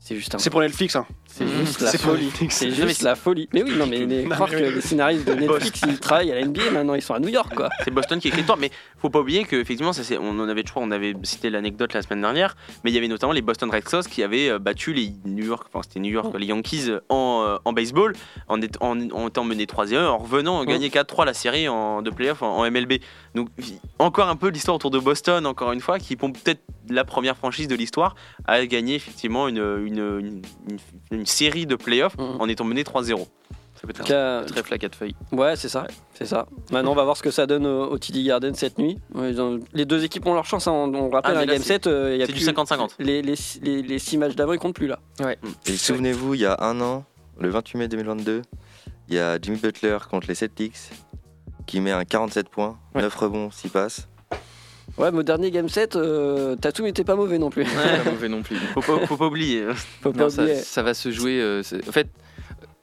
[0.00, 0.96] c'est juste un, C'est pour Netflix.
[0.96, 1.06] Hein.
[1.32, 2.30] C'est juste la folie.
[2.50, 3.48] C'est mais juste la folie.
[3.52, 6.34] Mais oui, non, mais Non, croire mais que les scénaristes de Netflix ils travaillent à
[6.36, 7.68] la NBA maintenant, ils sont à New York quoi.
[7.84, 10.48] C'est Boston qui écrit l'histoire, mais faut pas oublier que effectivement, ça, c'est- on en
[10.48, 12.54] avait, je crois, on avait cité l'anecdote la semaine dernière,
[12.84, 15.44] mais il y avait notamment les Boston Red Sox qui avaient euh, battu les New
[15.46, 18.14] York, enfin c'était New York, les Yankees en, euh, en baseball,
[18.48, 22.10] en, est- en, en étant menés 3-0, en revenant gagner 4-3 la série en, de
[22.10, 22.94] playoff en, en MLB.
[23.34, 23.48] Donc
[23.98, 26.60] encore un peu l'histoire autour de Boston, encore une fois, qui pompe peut-être
[26.92, 28.14] la première franchise de l'histoire
[28.46, 30.78] à gagner effectivement une, une, une, une-
[31.18, 32.40] une série de playoffs Mhm.
[32.40, 33.26] en étant mené 3-0.
[33.74, 35.16] Ça peut être cas, Très flac à de feuilles.
[35.32, 36.46] Ouais, c'est ça, c'est ça.
[36.70, 38.98] Maintenant, on va voir ce que ça donne au, au TD Garden cette nuit.
[39.14, 40.68] Ouais, ils ont- les deux équipes ont leur chance.
[40.68, 40.72] hein.
[40.72, 42.38] On, on rappelle Ah, un là, game c'est- 7, euh, il y a c'est du
[42.38, 42.94] plus- 50-50.
[43.00, 45.00] Les, les, les, les six matchs d'avant, ils comptent plus là.
[45.66, 47.04] Et souvenez-vous, il y a un an,
[47.40, 48.42] le 28 mai 2022,
[49.08, 50.76] il y a Jimmy Butler contre les Celtics
[51.66, 53.02] qui met un 47 points, Ouais.
[53.02, 54.08] 9 rebonds, 6 passes.
[54.98, 57.64] Ouais, au dernier game 7, euh, Tatum était pas mauvais non plus.
[57.64, 58.56] Pas mauvais non plus.
[58.56, 59.64] Faut pas, faut pas oublier.
[60.02, 60.56] Faut pas Non, oublier.
[60.56, 61.40] ça va se jouer.
[61.40, 62.08] euh, en fait,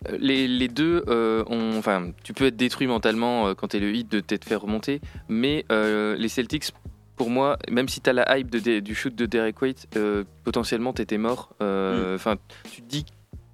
[0.09, 1.43] euh, les, les deux euh.
[1.77, 5.65] Enfin, tu peux être détruit mentalement quand t'es le hit de t'être fait remonter, mais
[5.69, 6.71] les Celtics,
[7.15, 9.87] pour moi, même si t'as la hype de, du shoot de Derek White,
[10.43, 11.53] potentiellement t'étais mort.
[11.61, 12.37] Euh, Enfin,
[12.71, 13.05] tu te dis.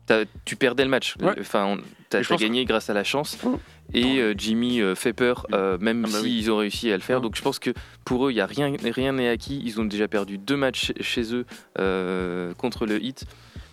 [0.06, 1.16] T'as- Tu perdais le match.
[1.20, 1.34] Ouais.
[1.40, 1.78] Enfin,
[2.10, 3.38] t'as gagné grâce à la chance.
[3.44, 3.50] Mm.
[3.94, 6.50] Et euh, Jimmy euh, fait peur, euh, même Ah bah s'ils oui.
[6.50, 7.20] ont réussi à le faire.
[7.20, 7.24] Mm.
[7.24, 7.72] Donc je pense que
[8.04, 9.62] pour eux, il y a rien, rien n'est acquis.
[9.64, 11.46] Ils ont déjà perdu deux matchs chez- eux
[11.80, 13.26] euh, contre le Heat.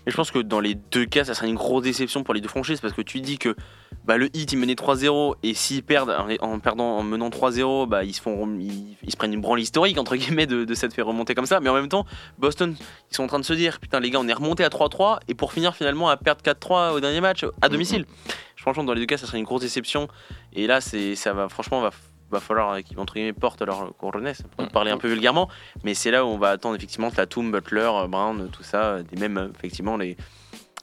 [0.06, 2.40] Et je pense que dans les deux cas, ça serait une grosse déception pour les
[2.40, 3.54] deux franchises parce que tu dis que
[4.04, 8.02] bah, le Heat il menait 3-0 et s'ils perdent en, perdant en menant 3-0, bah,
[8.02, 10.92] ils se font ils, ils se prennent une branle historique entre guillemets de, de s'être
[10.92, 11.60] fait remonter comme ça.
[11.60, 12.04] Mais en même temps,
[12.38, 12.74] Boston
[13.10, 15.20] ils sont en train de se dire putain les gars on est remonté à 3-3
[15.28, 18.06] et pour finir finalement à perdre 4-3 au dernier match à domicile.
[18.56, 20.08] Franchement dans les deux cas ça serait une grosse déception
[20.52, 21.90] et là c'est ça va franchement va
[22.32, 25.48] va falloir qu'ils entre guillemets portent leur couronne pour parler un peu vulgairement
[25.84, 29.38] mais c'est là où on va attendre effectivement Tatum, Butler, Brown, tout ça, des mêmes
[29.38, 30.16] euh, effectivement les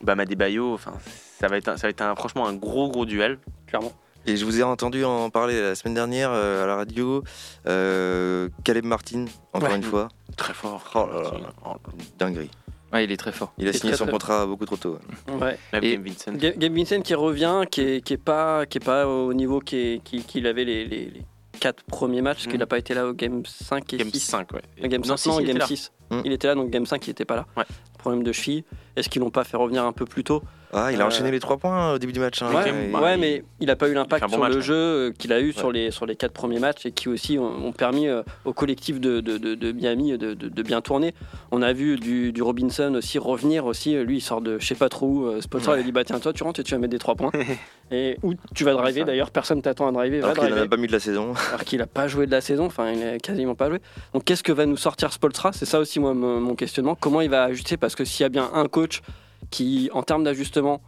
[0.02, 0.94] Bam Adebayo, enfin
[1.40, 3.38] ça va être un- ça va être un- franchement un gros gros duel.
[3.68, 3.92] Clairement.
[4.26, 7.24] Et je vous ai entendu en parler la semaine dernière euh, à la radio.
[7.68, 9.76] Euh, Caleb Martin, encore Ouais.
[9.78, 10.84] une fois, Très fort.
[10.96, 11.76] Oh là là là.
[12.18, 12.50] dinguerie.
[12.92, 13.54] Ouais, il est très fort.
[13.58, 14.98] Il a signé très, son très contrat beaucoup trop tôt.
[15.40, 15.58] Ouais.
[15.82, 16.32] Et- Gabe Vincent.
[16.34, 19.60] Ga- Gabe Vincent qui revient, qui est, qui est, pas, qui est pas au niveau
[19.60, 21.24] qu'il est- qu'il qu'il avait les, les, les
[21.60, 24.20] quatre premiers matchs, parce qu'il n'a pas été là au game 5 et Game 6.
[24.20, 24.90] 5 ouais.
[24.90, 25.68] Game Non, 5, si, non, si, il était game là.
[25.68, 25.92] 6.
[26.10, 26.22] Hmm.
[26.26, 27.46] Il était là, donc game 5, il était pas là.
[27.56, 27.66] Ouais.
[27.98, 28.64] Problème de cheville.
[28.96, 30.42] Est-ce qu'ils l'ont pas fait revenir un peu plus tôt?
[30.72, 32.42] Ah, il a Euh, enchaîné les 3 points au début du match.
[32.44, 32.50] hein.
[32.54, 34.62] Ouais, ouais, mais il n'a pas eu l'impact bon sur match, le ouais.
[34.62, 35.74] jeu euh, qu'il a eu sur Ouais.
[35.74, 39.00] les sur les quatre premiers matchs et qui aussi ont, ont permis euh, au collectif
[39.00, 41.16] de, de, de- de Miami de, de- de bien tourner.
[41.52, 43.96] On a vu du, du Robinson aussi revenir aussi.
[43.96, 45.26] Lui, il sort de je sais pas trop où.
[45.26, 47.00] euh, Spoelstra il a dit bah tiens toi tu rentres et tu vas mettre des
[47.00, 47.32] trois points.
[47.92, 49.32] et où tu vas driver d'ailleurs.
[49.32, 50.24] Personne t'attend à driver.
[50.24, 51.34] Alors qu'il n'a pas mis de la saison.
[51.50, 53.80] alors qu'il n'a pas joué de la saison, enfin il n'a quasiment pas joué.
[54.14, 55.52] Donc qu'est-ce que va nous sortir Spolstra?
[55.52, 56.96] C'est ça aussi moi mon questionnement.
[56.96, 57.76] Comment il va ajuster?
[57.78, 59.02] Parce que s'il y a bien un coach
[59.50, 60.82] qui, en termes d'ajustement,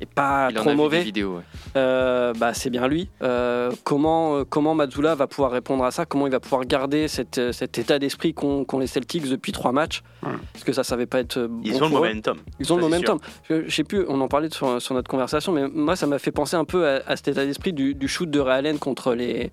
[0.00, 1.36] est pas Il en trop a vu des mauvais, vidéos.
[1.38, 1.42] ouais.
[1.76, 3.10] euh, bah, c'est bien lui.
[3.20, 6.06] Euh, comment, euh, comment Mazzula va pouvoir répondre à ça?
[6.06, 10.02] Comment il va pouvoir garder cette, cet état d'esprit qu'ont les Celtics depuis trois matchs?
[10.22, 10.30] Ouais.
[10.52, 12.08] Parce que ça savait pas être euh, Ils bon ont le pour eux.
[12.08, 12.38] momentum.
[12.60, 13.18] Ils ont le Ça, momentum.
[13.50, 16.30] Je, sais plus, on en parlait sur, sur notre conversation, mais moi ça m'a fait
[16.30, 19.14] penser un peu à, à cet état d'esprit du, du shoot de Ray Allen contre
[19.14, 19.50] les,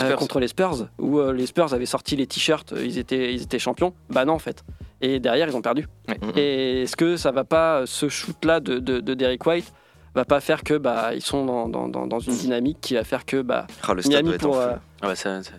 [0.00, 0.16] Spurs.
[0.16, 3.42] contre les Spurs, où euh, les Spurs avaient sorti les t-shirts, euh, ils étaient, ils
[3.42, 3.92] étaient champions.
[4.10, 4.64] Bah non en fait.
[5.00, 5.86] Et derrière ils ont perdu.
[6.08, 6.16] Ouais.
[6.22, 6.32] Mhm.
[6.36, 9.72] Et est-ce que ça va pas, ce shoot-là de, de, de Derrick White,
[10.14, 13.02] va pas faire que bah ils sont dans, dans, dans, dans une dynamique qui va
[13.04, 14.68] faire que bah Ah, le stade Miami doit être en pour feu.
[14.68, 15.52] euh, Ah bah ça, ça-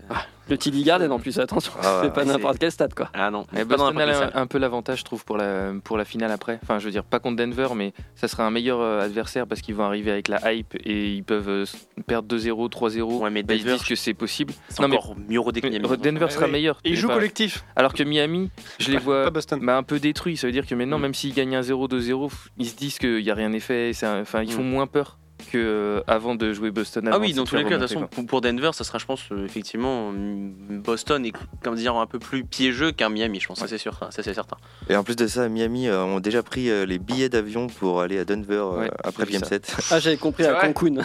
[0.49, 3.09] le TD Garden en plus attention, Ah ouais, c'est pas n'importe quel stade quoi.
[3.13, 6.05] Ah non, Mais Boston a un, un peu l'avantage, je trouve, pour la, pour la
[6.05, 6.59] finale après.
[6.63, 9.61] Enfin, je veux dire, pas contre Denver, mais ça sera un meilleur euh, adversaire parce
[9.61, 11.65] qu'ils vont arriver avec la hype et ils peuvent euh,
[12.07, 13.01] perdre 2-0, 3-0.
[13.21, 14.53] Ouais, mais Bah, ils Denver, disent que c'est possible.
[14.69, 15.87] c'est Non, mais- encore mieux rodé que Miami.
[15.97, 16.79] Denver sera meilleur.
[16.83, 20.37] Et il joue Enfin, collectif, Alors que Miami, je les vois bah, un peu détruits.
[20.37, 21.01] Ça veut dire que maintenant, Mm.
[21.03, 23.91] même s'ils gagnent un 0, 2-0, f- ils se disent qu'il n'y a rien fait.
[23.93, 24.69] c'est un- Enfin, ils font Mm.
[24.69, 27.03] moins peur qu'avant de jouer Boston.
[27.07, 29.05] Ah avant oui, dans tous les cas, de toute façon, pour- Denver, ça sera, je
[29.05, 31.33] pense, euh, effectivement, mm, Boston est,
[31.63, 34.33] comment dire, un peu plus piégeux qu'un Miami, je pense, ça c'est sûr, ça c'est
[34.33, 34.57] certain.
[34.89, 38.01] Et en plus de ça, Miami euh, ont déjà pris euh, les billets d'avion pour
[38.01, 39.49] aller à Denver euh, Ouais, après vu Game ça.
[39.49, 39.75] 7.
[39.91, 40.95] Ah j'avais compris à Cancun.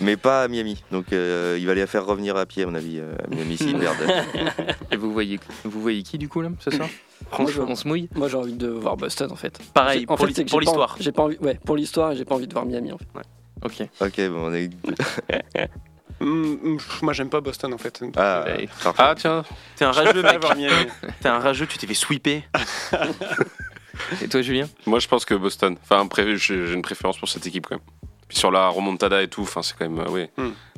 [0.00, 0.82] Mais pas à Miami.
[0.90, 3.56] Donc euh, il va les faire revenir à pied, à mon avis, euh, à Miami
[3.56, 3.96] s'ils perdent.
[4.90, 6.50] Et vous voyez, vous voyez qui du coup là?
[6.60, 6.88] Ce soir
[7.30, 9.58] Franchement, On se mouille Moi j'ai envie de voir Boston en fait.
[9.72, 10.92] Pareil, en pour fait, l'histoire.
[10.94, 13.06] envie- J'ai pas envie, ouais, pour l'histoire j'ai pas envie de voir Miami en fait.
[13.64, 13.88] Ok.
[14.00, 14.70] ok, bon, on est.
[16.18, 18.02] Pff, moi j'aime pas Boston en fait.
[18.16, 18.68] Ah, Ouais.
[18.98, 19.44] Ah tiens,
[19.76, 20.88] T'es un rageux, Pas mec.
[21.20, 22.42] T'es un rageux, tu t'es fait sweeper.
[24.22, 24.68] Et toi, Julien?
[24.86, 25.76] Moi je pense que Boston.
[25.82, 26.06] Enfin,
[26.36, 27.84] j'ai une préférence pour cette équipe quand même.
[28.28, 30.22] Puis sur la remontada et tout, enfin c'est quand même, euh, oui.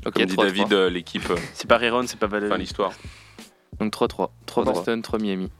[0.04, 0.44] Ok, Comme dit 3-3.
[0.44, 2.50] David, euh, l'équipe, euh, C'est pas Rayron, c'est pas Valérie.
[2.52, 2.92] enfin l'histoire.
[3.78, 4.30] Donc 3-3.
[4.46, 4.72] 3 3-3.
[4.72, 5.50] Boston, 3 Miami.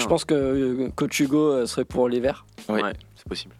[0.00, 2.44] Je pense que euh, coach Hugo euh, serait pour les Verts.
[2.68, 2.82] Ouais.
[2.82, 3.54] Ouais, c'est possible.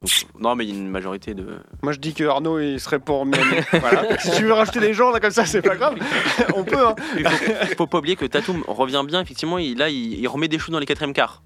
[0.00, 1.58] Donc, non, mais il y a une majorité de.
[1.82, 3.56] Moi je dis que Arnaud il serait pour Miami.
[3.72, 4.18] voilà.
[4.18, 5.96] Si tu veux rajouter des gens là comme ça, c'est pas grave.
[6.54, 6.86] On peut.
[6.86, 6.94] Hein.
[7.16, 9.58] Il faut, faut pas oublier que Tatum revient bien, effectivement.
[9.58, 11.42] Il, là, il, il remet des choux dans les quatrièmes quarts.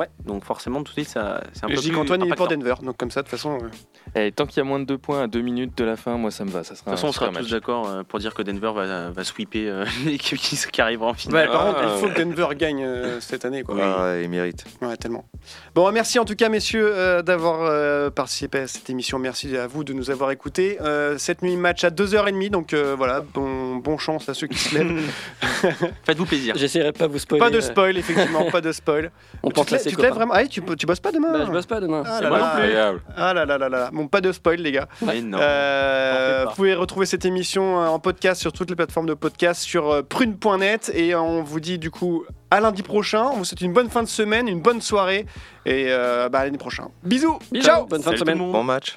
[0.00, 0.08] Ouais.
[0.24, 2.34] Donc forcément, tout de suite, ça, c'est un peu Je dis plus qu'Antoine il est
[2.34, 2.48] pour.
[2.48, 2.74] Denver.
[2.82, 3.58] Donc comme ça de toute façon.
[4.16, 5.96] euh, Et tant qu'il y a moins de 2 points à 2 minutes de la
[5.96, 6.64] fin, moi ça me va.
[6.64, 8.72] Ça sera De toute façon, un on sera tous d'accord euh, pour dire que Denver
[8.74, 11.46] va, va sweeper euh, l'équipe qui, qui arrivera en finale.
[11.48, 11.72] Ouais, par Ah.
[11.74, 13.62] contre, il faut que Denver gagne euh, cette année.
[13.62, 13.76] Quoi.
[13.80, 14.64] Ah, ouais, il mérite.
[14.80, 15.26] Ouais, tellement.
[15.74, 19.18] Bon, merci en tout cas, messieurs, euh, d'avoir euh, participé à cette émission.
[19.18, 20.78] Merci à vous de nous avoir écoutés.
[20.80, 24.58] Euh, cette nuit, match à 2h30, donc euh, voilà, bon, bon chance à ceux qui
[24.58, 25.02] se lèvent.
[26.04, 26.54] Faites-vous plaisir.
[26.56, 27.40] J'essaierai de pas vous spoiler.
[27.44, 29.10] pas de spoil, effectivement, pas de spoil.
[29.42, 30.32] On pense ses tu te lèves vraiment?
[30.34, 31.32] Ah, tu, tu bosses pas demain?
[31.32, 32.02] Bah, je bosse pas demain.
[32.06, 32.44] Ah C'est là moi là.
[32.44, 32.62] non plus.
[32.64, 33.02] Incroyable.
[33.16, 33.90] Ah là là là là.
[33.92, 34.88] Bon, pas de spoil, les gars.
[35.02, 35.38] Mais non.
[35.40, 39.62] Euh, vous pouvez retrouver cette émission euh, en podcast sur toutes les plateformes de podcast
[39.62, 43.24] sur euh, prune.net et on vous dit du coup à lundi prochain.
[43.32, 45.26] On vous souhaite une bonne fin de semaine, une bonne soirée
[45.66, 46.88] et euh, bah, à lundi prochain.
[47.04, 47.38] Bisous.
[47.52, 47.86] Bisous, Ciao.
[47.86, 48.52] bonne fin de Salut semaine.
[48.52, 48.96] Bon match.